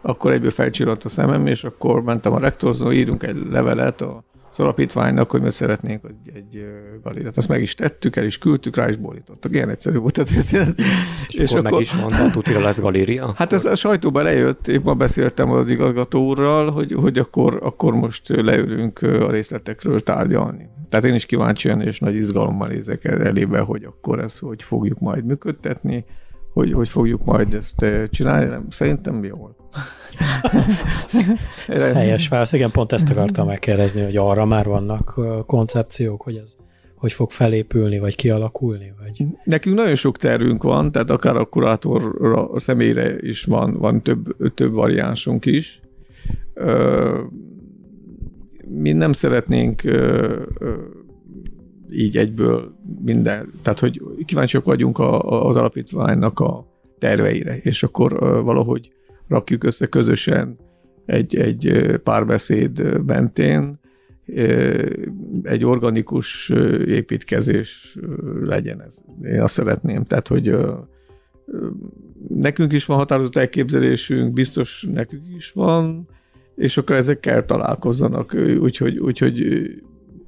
akkor 0.00 0.32
egyből 0.32 0.50
felcsillant 0.50 1.04
a 1.04 1.08
szemem, 1.08 1.46
és 1.46 1.64
akkor 1.64 2.02
mentem 2.02 2.32
a 2.32 2.38
rektorhoz, 2.38 2.92
írunk 2.92 3.22
egy 3.22 3.36
levelet 3.50 4.00
a 4.00 4.24
az 4.50 4.60
alapítványnak, 4.60 5.30
hogy 5.30 5.40
mi 5.40 5.50
szeretnénk 5.50 6.04
egy, 6.04 6.36
egy 6.36 6.64
galériát. 7.02 7.36
Azt 7.36 7.48
meg 7.48 7.62
is 7.62 7.74
tettük, 7.74 8.16
el 8.16 8.24
is 8.24 8.38
küldtük, 8.38 8.76
rá 8.76 8.88
is 8.88 8.96
borítottak. 8.96 9.52
Ilyen 9.52 9.68
egyszerű 9.68 9.98
volt 9.98 10.18
a 10.18 10.24
történet. 10.24 10.78
És, 11.28 11.34
és 11.34 11.50
akkor, 11.50 11.58
akkor 11.58 11.72
meg 11.72 11.80
is 11.80 11.94
mondta, 11.94 12.30
tutira 12.40 12.60
lesz 12.60 12.80
galéria? 12.80 13.32
Hát 13.36 13.52
ez 13.52 13.64
a 13.64 13.74
sajtóban 13.74 14.22
lejött, 14.22 14.68
épp 14.68 14.84
ma 14.84 14.94
beszéltem 14.94 15.50
az 15.50 15.68
igazgató 15.68 16.26
úrral, 16.26 16.70
hogy, 16.70 16.92
hogy 16.92 17.18
akkor, 17.18 17.58
akkor 17.62 17.94
most 17.94 18.28
leülünk 18.28 19.02
a 19.02 19.30
részletekről 19.30 20.00
tárgyalni. 20.00 20.68
Tehát 20.88 21.04
én 21.04 21.14
is 21.14 21.26
kíváncsian 21.26 21.80
és 21.80 21.98
nagy 22.00 22.14
izgalommal 22.14 22.68
nézek 22.68 23.04
elébe, 23.04 23.58
hogy 23.58 23.84
akkor 23.84 24.20
ezt 24.20 24.38
hogy 24.38 24.62
fogjuk 24.62 24.98
majd 24.98 25.24
működtetni, 25.24 26.04
hogy, 26.52 26.72
hogy 26.72 26.88
fogjuk 26.88 27.24
majd 27.24 27.54
ezt 27.54 27.86
csinálni. 28.10 28.56
Szerintem 28.68 29.24
jól. 29.24 29.56
ez 31.68 31.92
helyes 31.92 32.28
válasz. 32.28 32.52
Igen, 32.52 32.70
pont 32.70 32.92
ezt 32.92 33.10
akartam 33.10 33.46
megkérdezni, 33.46 34.02
hogy 34.02 34.16
arra 34.16 34.44
már 34.44 34.66
vannak 34.66 35.20
koncepciók, 35.46 36.22
hogy 36.22 36.36
ez 36.36 36.56
hogy 37.00 37.12
fog 37.12 37.30
felépülni, 37.30 37.98
vagy 37.98 38.14
kialakulni? 38.14 38.92
Vagy... 39.02 39.26
Nekünk 39.44 39.76
nagyon 39.76 39.94
sok 39.94 40.16
tervünk 40.16 40.62
van, 40.62 40.92
tehát 40.92 41.10
akár 41.10 41.36
a 41.36 41.44
kurátorra, 41.44 42.50
a 42.50 42.60
személyre 42.60 43.16
is 43.20 43.44
van, 43.44 43.78
van 43.78 44.02
több, 44.02 44.36
több 44.54 44.72
variánsunk 44.72 45.46
is. 45.46 45.80
Mi 48.66 48.92
nem 48.92 49.12
szeretnénk 49.12 49.82
így 51.92 52.16
egyből 52.16 52.74
minden, 53.04 53.52
tehát 53.62 53.78
hogy 53.78 54.02
kíváncsiak 54.24 54.64
vagyunk 54.64 54.98
a, 54.98 55.46
az 55.46 55.56
alapítványnak 55.56 56.40
a 56.40 56.66
terveire, 56.98 57.56
és 57.56 57.82
akkor 57.82 58.18
valahogy 58.44 58.92
rakjuk 59.28 59.64
össze 59.64 59.86
közösen 59.86 60.58
egy, 61.06 61.36
egy 61.36 61.94
párbeszéd 62.02 63.04
mentén, 63.06 63.78
egy 65.42 65.64
organikus 65.64 66.48
építkezés 66.86 67.98
legyen 68.40 68.82
ez. 68.82 68.98
Én 69.22 69.40
azt 69.40 69.54
szeretném. 69.54 70.04
Tehát, 70.04 70.28
hogy 70.28 70.56
nekünk 72.28 72.72
is 72.72 72.86
van 72.86 72.96
határozott 72.96 73.36
elképzelésünk, 73.36 74.32
biztos 74.32 74.86
nekünk 74.92 75.22
is 75.36 75.52
van, 75.52 76.08
és 76.56 76.76
akkor 76.76 76.96
ezekkel 76.96 77.44
találkozzanak, 77.44 78.36
úgyhogy, 78.60 78.98
úgyhogy 78.98 79.68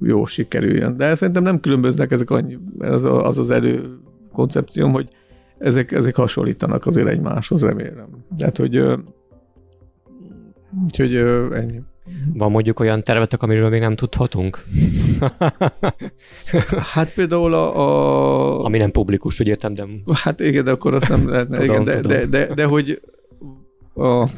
jó 0.02 0.26
sikerüljön. 0.26 0.96
De 0.96 1.14
szerintem 1.14 1.42
nem 1.42 1.60
különböznek 1.60 2.10
ezek 2.10 2.30
annyi, 2.30 2.58
az 2.78 3.04
az, 3.04 3.38
az 3.38 3.50
elő 3.50 3.98
koncepcióm, 4.32 4.92
hogy 4.92 5.08
ezek, 5.58 5.92
ezek 5.92 6.16
hasonlítanak 6.16 6.87
azért 6.87 7.08
egymáshoz, 7.08 7.64
remélem. 7.64 8.08
Tehát, 8.37 8.56
hogy 8.56 8.85
úgyhogy 10.85 11.16
ennyi. 11.52 11.81
Van 12.35 12.50
mondjuk 12.50 12.81
olyan 12.81 13.02
tervetek, 13.02 13.42
amiről 13.42 13.68
még 13.68 13.81
nem 13.81 13.96
tudhatunk? 13.96 14.64
hát 16.94 17.14
például 17.14 17.54
a, 17.54 17.77
a... 17.77 18.64
Ami 18.64 18.79
nem 18.79 18.90
publikus, 18.90 19.40
úgy 19.40 19.46
értem, 19.46 19.74
de... 19.74 19.87
Hát 20.12 20.40
igen, 20.40 20.64
de 20.64 20.70
akkor 20.70 20.94
azt 20.94 21.08
nem 21.08 21.29
lehetne. 21.29 21.58
tudom, 21.58 21.72
igen, 21.72 21.85
de, 21.85 22.00
tudom. 22.00 22.12
De, 22.12 22.27
de, 22.27 22.46
de, 22.46 22.54
de, 22.54 22.64
hogy 22.64 23.00
a... 23.94 24.29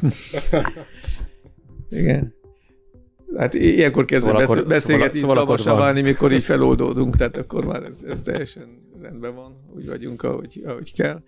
igen. 1.89 2.34
Hát 3.37 3.53
ilyenkor 3.53 4.05
kezdve 4.05 4.29
szóval 4.29 4.45
beszél, 4.45 4.65
beszélgetni 4.65 5.19
szóval, 5.19 5.35
szóval 5.35 5.53
izgalmasabb 5.53 5.85
válni, 5.85 6.01
mikor 6.01 6.31
így 6.31 6.43
feloldódunk, 6.43 7.15
tehát 7.15 7.37
akkor 7.37 7.65
már 7.65 7.83
ez, 7.83 8.01
ez 8.07 8.21
teljesen 8.21 8.67
rendben 9.01 9.35
van, 9.35 9.55
úgy 9.75 9.87
vagyunk, 9.87 10.23
ahogy, 10.23 10.61
ahogy 10.65 10.93
kell. 10.93 11.21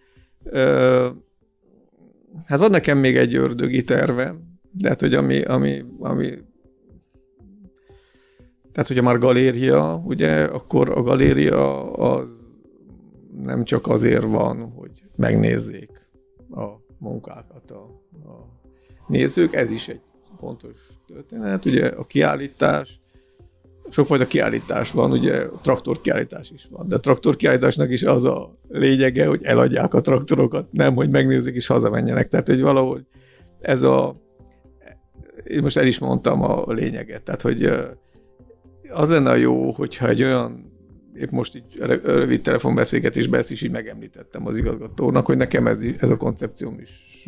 Hát 2.46 2.60
van 2.60 2.72
nekem 2.72 2.98
még 2.98 3.18
egy 3.18 3.36
ördögi 3.36 3.84
tervem, 3.84 4.60
de 4.72 4.90
hát, 4.90 5.00
hogy 5.00 5.14
ami, 5.14 5.42
ami, 5.42 5.84
ami 6.00 6.38
tehát, 8.78 8.92
hogyha 8.92 9.04
már 9.04 9.18
galéria, 9.18 10.02
ugye, 10.06 10.44
akkor 10.44 10.90
a 10.90 11.02
galéria 11.02 11.92
az 11.94 12.48
nem 13.44 13.64
csak 13.64 13.88
azért 13.88 14.24
van, 14.24 14.72
hogy 14.76 14.92
megnézzék 15.16 15.92
a 16.50 16.66
munkákat 16.98 17.72
a, 17.72 17.82
a 18.30 18.60
nézők, 19.08 19.54
ez 19.54 19.72
is 19.72 19.88
egy 19.88 20.02
fontos 20.38 20.97
történet. 21.08 21.66
Ugye 21.66 21.88
a 21.88 22.06
kiállítás, 22.06 23.00
sokfajta 23.90 24.28
kiállítás 24.28 24.92
van, 24.92 25.12
ugye 25.12 25.46
traktor 25.62 26.02
kiállítás 26.02 26.52
is 26.52 26.68
van, 26.72 26.88
de 26.88 26.96
a 26.96 27.00
traktor 27.00 27.36
kiállításnak 27.36 27.90
is 27.90 28.04
az 28.04 28.24
a 28.24 28.58
lényege, 28.70 29.28
hogy 29.28 29.44
eladják 29.44 29.94
a 29.94 30.02
traktorokat, 30.02 30.72
nem, 30.72 30.96
hogy 30.96 31.10
megnézzék 31.10 31.56
és 31.56 31.68
hazamenjenek. 31.68 32.28
Tehát, 32.28 32.48
hogy 32.48 32.62
valahogy 32.62 33.06
ez 33.60 33.82
a 33.82 34.26
én 35.48 35.62
most 35.62 35.78
el 35.78 35.86
is 35.86 36.00
mondtam 36.00 36.42
a 36.42 36.72
lényeget, 36.74 37.24
tehát, 37.24 37.42
hogy 37.42 37.64
az 38.90 39.10
lenne 39.10 39.30
a 39.30 39.36
jó, 39.36 39.72
hogyha 39.72 40.08
egy 40.08 40.24
olyan 40.24 40.72
épp 41.16 41.30
most 41.30 41.56
így 41.56 41.78
rövid 42.04 42.42
telefonbeszélgetésben 42.42 43.40
ezt 43.40 43.52
is 43.52 43.62
így 43.62 43.72
megemlítettem 43.72 44.48
az 44.48 44.58
igazgatónak, 44.58 45.26
hogy 45.26 45.38
nekem 45.38 45.68
ez, 45.68 45.82
ez 46.00 46.10
a 46.10 46.18
koncepcióm 46.18 46.80
is 46.80 47.28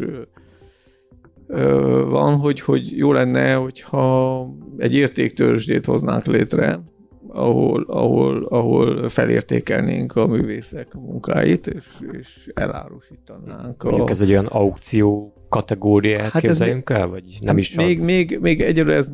van, 2.07 2.35
hogy, 2.35 2.59
hogy 2.59 2.97
jó 2.97 3.11
lenne, 3.11 3.53
hogyha 3.53 4.45
egy 4.77 4.95
értéktörzsdét 4.95 5.85
hoznánk 5.85 6.25
létre, 6.25 6.79
ahol, 7.27 7.83
ahol, 7.87 8.45
ahol 8.45 9.07
felértékelnénk 9.07 10.15
a 10.15 10.27
művészek 10.27 10.93
munkáit, 10.93 11.67
és, 11.67 11.85
és 12.19 12.49
elárusítanánk. 12.53 13.83
Mondjuk 13.83 14.07
a... 14.07 14.11
ez 14.11 14.21
egy 14.21 14.29
olyan 14.29 14.45
aukció 14.45 15.33
kategóriát 15.49 16.31
hát 16.31 16.41
képzeljünk 16.41 16.89
el, 16.89 17.07
vagy 17.07 17.23
nem 17.41 17.57
is 17.57 17.75
még, 17.75 17.97
az? 17.97 18.05
Még, 18.05 18.37
még 18.41 18.61
egyelőre 18.61 18.95
ez 18.95 19.11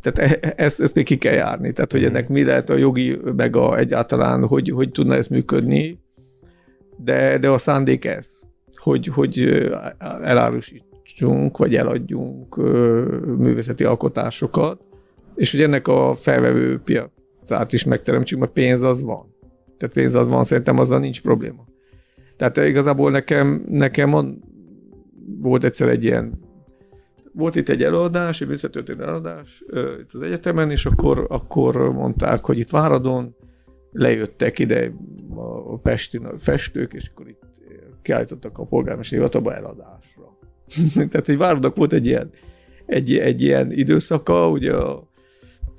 tehát 0.00 0.42
e, 0.42 0.52
ezt, 0.56 0.80
ezt 0.80 0.94
még 0.94 1.04
ki 1.04 1.16
kell 1.16 1.32
járni. 1.32 1.72
Tehát, 1.72 1.92
hogy 1.92 2.00
mhm. 2.00 2.10
ennek 2.10 2.28
mi 2.28 2.44
lehet 2.44 2.70
a 2.70 2.76
jogi, 2.76 3.18
meg 3.36 3.56
a, 3.56 3.78
egyáltalán, 3.78 4.46
hogy, 4.46 4.68
hogy 4.68 4.90
tudna 4.90 5.14
ez 5.14 5.26
működni, 5.26 5.98
de, 6.96 7.38
de 7.38 7.48
a 7.48 7.58
szándék 7.58 8.04
ez, 8.04 8.28
hogy, 8.76 9.06
hogy 9.06 9.64
elárusítsunk, 11.10 11.58
vagy 11.58 11.74
eladjunk 11.74 12.56
művészeti 13.38 13.84
alkotásokat, 13.84 14.80
és 15.34 15.50
hogy 15.50 15.62
ennek 15.62 15.88
a 15.88 16.14
felvevő 16.14 16.80
piacát 16.80 17.72
is 17.72 17.84
megteremtsünk, 17.84 18.40
mert 18.40 18.52
pénz 18.52 18.82
az 18.82 19.02
van. 19.02 19.34
Tehát 19.76 19.94
pénz 19.94 20.14
az 20.14 20.28
van, 20.28 20.44
szerintem 20.44 20.78
azzal 20.78 20.98
nincs 20.98 21.22
probléma. 21.22 21.64
Tehát 22.36 22.56
igazából 22.56 23.10
nekem, 23.10 23.64
nekem 23.68 24.10
van, 24.10 24.42
volt 25.40 25.64
egyszer 25.64 25.88
egy 25.88 26.04
ilyen 26.04 26.48
volt 27.32 27.54
itt 27.54 27.68
egy 27.68 27.82
előadás, 27.82 28.40
egy 28.40 28.48
műszetörténeti 28.48 29.04
előadás 29.04 29.64
uh, 29.66 29.80
itt 30.00 30.12
az 30.12 30.20
egyetemen, 30.20 30.70
és 30.70 30.86
akkor, 30.86 31.26
akkor 31.28 31.92
mondták, 31.92 32.44
hogy 32.44 32.58
itt 32.58 32.70
Váradon 32.70 33.36
lejöttek 33.92 34.58
ide 34.58 34.92
a 35.34 35.78
pesti 35.78 36.20
festők, 36.36 36.92
és 36.92 37.08
akkor 37.08 37.28
itt 37.28 37.42
kiállítottak 38.02 38.58
a 38.58 38.64
polgármesteri 38.64 39.20
hivatalba 39.20 39.54
eladásra. 39.54 40.38
Tehát, 41.10 41.26
hogy 41.26 41.36
Váradnak 41.36 41.76
volt 41.76 41.92
egy 41.92 42.06
ilyen, 42.06 42.30
egy, 42.86 43.16
egy 43.16 43.42
ilyen 43.42 43.72
időszaka, 43.72 44.48
ugye 44.48 44.72
a 44.72 45.08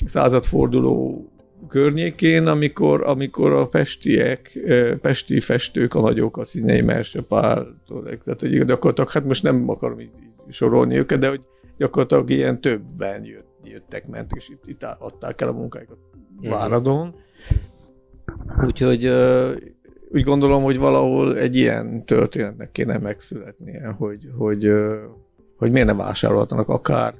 századforduló 0.05 1.25
környékén, 1.67 2.47
amikor, 2.47 3.03
amikor 3.03 3.51
a 3.51 3.67
pestiek, 3.67 4.59
pesti 5.01 5.39
festők, 5.39 5.93
a 5.93 6.01
nagyok, 6.01 6.37
a 6.37 6.43
Színei 6.43 6.81
Merse 6.81 7.21
Pál, 7.21 7.81
tehát 8.23 8.39
hogy 8.39 8.65
gyakorlatilag, 8.65 9.09
hát 9.09 9.25
most 9.25 9.43
nem 9.43 9.69
akarom 9.69 9.99
így, 9.99 10.11
így 10.47 10.53
sorolni 10.53 10.97
őket, 10.97 11.19
de 11.19 11.29
hogy 11.29 11.41
gyakorlatilag 11.77 12.29
ilyen 12.29 12.61
többen 12.61 13.25
jött, 13.25 13.47
jöttek, 13.63 14.07
mentek, 14.07 14.37
és 14.37 14.49
itt, 14.49 14.63
itt 14.65 14.83
adták 14.83 15.41
el 15.41 15.47
a 15.47 15.51
munkáikat 15.51 15.97
mhm. 16.41 16.49
Váradon. 16.49 17.15
Úgyhogy 18.65 19.11
úgy 20.13 20.23
gondolom, 20.23 20.63
hogy 20.63 20.77
valahol 20.77 21.37
egy 21.37 21.55
ilyen 21.55 22.05
történetnek 22.05 22.71
kéne 22.71 22.97
megszületnie, 22.97 23.87
hogy, 23.87 24.29
hogy, 24.37 24.73
hogy 25.57 25.71
miért 25.71 25.87
nem 25.87 25.97
vásárolhatnak 25.97 26.69
akár, 26.69 27.13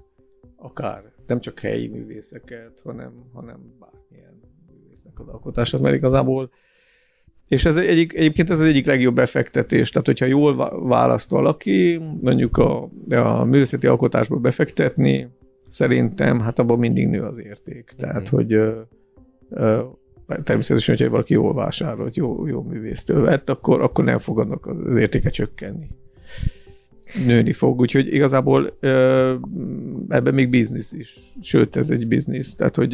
akár 0.57 1.03
nem 1.27 1.39
csak 1.39 1.59
helyi 1.59 1.87
művészeket, 1.87 2.81
hanem, 2.83 3.11
hanem 3.33 3.59
bármilyen 3.79 4.41
művésznek 4.67 5.19
az 5.19 5.27
alkotását, 5.27 5.81
mert 5.81 5.95
igazából 5.95 6.51
és 7.51 7.65
ez 7.65 7.77
egyik, 7.77 8.13
egyébként 8.13 8.49
ez 8.49 8.59
az 8.59 8.67
egyik 8.67 8.85
legjobb 8.85 9.15
befektetés, 9.15 9.89
tehát 9.89 10.07
hogyha 10.07 10.25
jól 10.25 10.55
választ 10.87 11.29
valaki, 11.29 12.01
mondjuk 12.21 12.57
a, 12.57 12.89
a 13.09 13.43
művészeti 13.43 13.87
alkotásba 13.87 14.35
befektetni, 14.35 15.29
szerintem 15.67 16.39
hát 16.39 16.59
abban 16.59 16.79
mindig 16.79 17.07
nő 17.07 17.21
az 17.21 17.39
érték. 17.39 17.91
Tehát, 17.97 18.21
mm. 18.21 18.35
hogy 18.35 18.53
ö, 18.53 18.79
ö, 19.49 19.81
természetesen, 20.43 20.95
hogyha 20.95 21.11
valaki 21.11 21.33
jól 21.33 21.53
vásárolt, 21.53 22.15
jó, 22.15 22.47
jó 22.47 22.61
művésztől 22.61 23.21
vett, 23.21 23.49
akkor, 23.49 23.81
akkor 23.81 24.03
nem 24.03 24.17
fogadnak 24.17 24.65
az 24.65 24.97
értéke 24.97 25.29
csökkenni. 25.29 25.89
Nőni 27.25 27.53
fog, 27.53 27.79
úgyhogy 27.79 28.13
igazából 28.13 28.77
ebben 30.09 30.33
még 30.33 30.49
biznisz 30.49 30.93
is. 30.93 31.15
Sőt, 31.41 31.75
ez 31.75 31.89
egy 31.89 32.07
biznisz, 32.07 32.55
tehát 32.55 32.75
hogy 32.75 32.89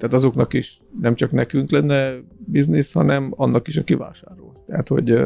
tehát 0.00 0.14
azoknak 0.14 0.52
is 0.52 0.80
nem 1.00 1.14
csak 1.14 1.30
nekünk 1.30 1.70
lenne 1.70 2.14
biznisz, 2.38 2.92
hanem 2.92 3.32
annak 3.36 3.68
is, 3.68 3.76
aki 3.76 3.94
vásárol. 3.94 4.64
Tehát, 4.66 4.88
hogy 4.88 5.18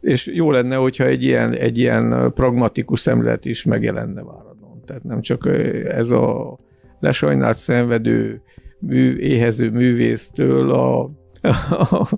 és 0.00 0.26
jó 0.26 0.50
lenne, 0.50 0.76
hogyha 0.76 1.04
egy 1.04 1.22
ilyen, 1.22 1.52
egy 1.54 1.78
ilyen 1.78 2.32
pragmatikus 2.34 3.00
szemlélet 3.00 3.44
is 3.44 3.64
megjelenne 3.64 4.22
Váradon. 4.22 4.82
Tehát 4.84 5.04
nem 5.04 5.20
csak 5.20 5.46
ez 5.84 6.10
a 6.10 6.58
lesajnált 7.00 7.56
szenvedő, 7.56 8.42
mű, 8.80 9.16
éhező 9.16 9.70
művésztől 9.70 10.70
a, 10.70 11.10
a, 11.42 12.08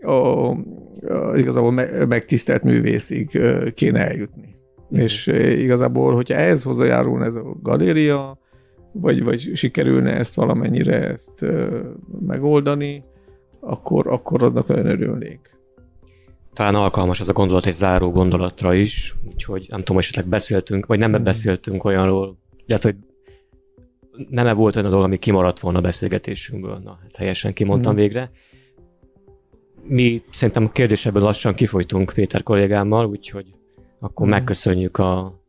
a, 0.00 0.10
a 0.10 0.56
igazából 1.36 1.72
megtisztelt 2.06 2.64
művészig 2.64 3.40
kéne 3.74 4.08
eljutni. 4.08 4.56
Mm. 4.94 4.98
És 4.98 5.26
igazából, 5.56 6.14
hogyha 6.14 6.34
ehhez 6.34 6.62
hozzájárulna 6.62 7.24
ez 7.24 7.36
a 7.36 7.56
galéria, 7.62 8.38
vagy, 8.92 9.22
vagy 9.22 9.50
sikerülne 9.54 10.12
ezt 10.16 10.34
valamennyire 10.34 11.08
ezt 11.08 11.46
megoldani, 12.26 13.04
akkor, 13.60 14.06
akkor 14.06 14.42
adnak 14.42 14.68
nagyon 14.68 14.86
örülnék. 14.86 15.40
Talán 16.52 16.74
alkalmas 16.74 17.20
az 17.20 17.28
a 17.28 17.32
gondolat 17.32 17.66
egy 17.66 17.72
záró 17.72 18.10
gondolatra 18.10 18.74
is, 18.74 19.14
úgyhogy 19.28 19.66
nem 19.68 19.78
tudom, 19.78 19.98
esetleg 19.98 20.26
beszéltünk, 20.26 20.86
vagy 20.86 20.98
nem 20.98 21.20
mm. 21.20 21.22
beszéltünk 21.22 21.84
olyanról, 21.84 22.38
illetve, 22.66 22.90
hogy 22.90 22.98
nem-e 24.28 24.52
volt 24.52 24.76
olyan 24.76 24.90
dolog, 24.90 25.04
ami 25.04 25.18
kimaradt 25.18 25.60
volna 25.60 25.78
a 25.78 25.82
beszélgetésünkből. 25.82 26.80
Na, 26.84 26.98
hát 27.02 27.16
helyesen 27.16 27.52
kimondtam 27.52 27.92
mm. 27.92 27.96
végre. 27.96 28.30
Mi 29.82 30.22
szerintem 30.30 30.64
a 30.64 30.72
kérdésebben 30.72 31.22
lassan 31.22 31.54
kifolytunk 31.54 32.12
Péter 32.14 32.42
kollégámmal, 32.42 33.06
úgyhogy 33.06 33.46
akkor 34.00 34.26
mm. 34.26 34.30
megköszönjük 34.30 34.98
a 34.98 35.40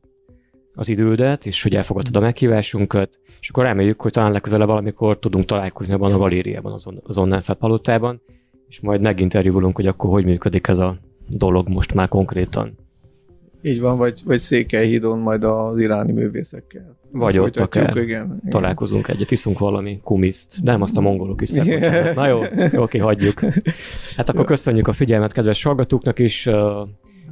az 0.76 0.90
idődet, 0.90 1.46
és 1.46 1.64
hogy 1.64 1.76
elfogadtad 1.76 2.16
a 2.16 2.20
meghívásunkat, 2.20 3.20
és 3.40 3.50
akkor 3.50 3.64
reméljük, 3.64 4.02
hogy 4.02 4.12
talán 4.12 4.32
legközelebb 4.32 4.68
valamikor 4.68 5.20
tudunk 5.20 5.46
találkozni 5.46 5.94
abban 5.94 6.12
a 6.12 6.18
galériában, 6.18 6.72
az, 6.72 6.88
az 7.04 7.18
Onnenfeld 7.18 7.58
palotában, 7.58 8.22
és 8.68 8.80
majd 8.80 9.02
meginterjúvolunk, 9.02 9.76
hogy 9.76 9.88
akkor 9.88 10.10
hogy 10.10 10.26
működik 10.26 10.68
ez 10.68 10.80
a 10.80 10.98
dolog 11.28 11.70
most 11.70 11.94
már 11.94 12.08
konkrétan. 12.08 12.78
Így 13.62 13.80
van, 13.80 13.98
vagy, 13.98 14.22
vagy 14.26 14.40
Székelyhídon 14.40 15.20
majd 15.20 15.44
az 15.44 15.78
iráni 15.78 16.12
művészekkel. 16.12 16.98
Vagy 17.16 17.38
ott 17.38 17.60
akár 17.60 17.98
igen, 17.98 18.42
találkozunk 18.50 19.04
igen. 19.04 19.16
egyet, 19.16 19.32
iszunk 19.32 19.60
valami 19.60 20.00
kumiszt, 20.04 20.64
de 20.64 20.72
nem 20.72 20.82
azt 20.82 20.98
a 20.98 21.02
mongolok 21.02 21.42
is 21.42 21.52
Na 22.16 22.28
jó, 22.28 22.42
jó, 22.72 22.82
oké, 22.82 22.98
hagyjuk. 22.98 23.40
Hát 24.16 24.30
akkor 24.30 24.46
köszönjük 24.46 24.88
a 24.88 24.94
figyelmet 24.94 25.34
kedves 25.34 25.64
hallgatóknak 25.64 26.20
is, 26.20 26.50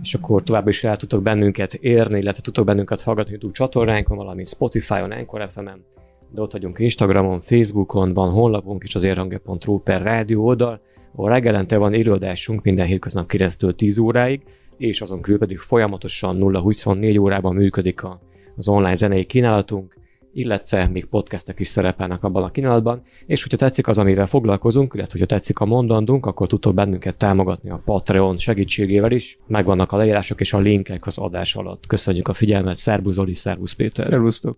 és 0.01 0.13
akkor 0.13 0.43
tovább 0.43 0.67
is 0.67 0.83
el 0.83 0.97
tudtok 0.97 1.21
bennünket 1.21 1.73
érni, 1.73 2.19
illetve 2.19 2.41
tudtok 2.41 2.65
bennünket 2.65 3.01
hallgatni 3.01 3.31
YouTube 3.31 3.53
csatornánkon, 3.53 4.17
valamint 4.17 4.47
Spotify-on, 4.47 5.11
Anchor 5.11 5.47
FM-en, 5.49 5.85
de 6.29 6.41
ott 6.41 6.51
vagyunk 6.51 6.79
Instagramon, 6.79 7.39
Facebookon, 7.39 8.13
van 8.13 8.31
honlapunk 8.31 8.83
is 8.83 8.95
az 8.95 9.03
érhange.ru 9.03 9.79
per 9.79 10.01
rádió 10.01 10.45
oldal, 10.45 10.81
ahol 11.15 11.29
reggelente 11.29 11.77
van 11.77 11.93
élőadásunk 11.93 12.63
minden 12.63 12.85
hétköznap 12.85 13.31
9-től 13.33 13.75
10 13.75 13.97
óráig, 13.97 14.41
és 14.77 15.01
azon 15.01 15.21
kívül 15.21 15.39
pedig 15.39 15.57
folyamatosan 15.57 16.37
0-24 16.39 17.21
órában 17.21 17.55
működik 17.55 18.03
a, 18.03 18.19
az 18.61 18.67
online 18.67 18.95
zenei 18.95 19.25
kínálatunk, 19.25 19.95
illetve 20.33 20.87
még 20.87 21.05
podcastek 21.05 21.59
is 21.59 21.67
szerepelnek 21.67 22.23
abban 22.23 22.43
a 22.43 22.51
kínálatban, 22.51 23.01
és 23.25 23.41
hogyha 23.41 23.57
tetszik 23.57 23.87
az, 23.87 23.97
amivel 23.97 24.25
foglalkozunk, 24.25 24.93
illetve 24.93 25.19
hogyha 25.19 25.35
tetszik 25.35 25.59
a 25.59 25.65
mondandunk, 25.65 26.25
akkor 26.25 26.47
tudtok 26.47 26.73
bennünket 26.73 27.17
támogatni 27.17 27.69
a 27.69 27.81
Patreon 27.85 28.37
segítségével 28.37 29.11
is. 29.11 29.37
Megvannak 29.47 29.91
a 29.91 29.97
leírások 29.97 30.39
és 30.39 30.53
a 30.53 30.59
linkek 30.59 31.05
az 31.05 31.17
adás 31.17 31.55
alatt. 31.55 31.87
Köszönjük 31.87 32.27
a 32.27 32.33
figyelmet, 32.33 32.75
szervusz 32.75 33.13
Zoli, 33.13 33.33
szervusz 33.33 33.73
Péter. 33.73 34.05
Szervusztok. 34.05 34.57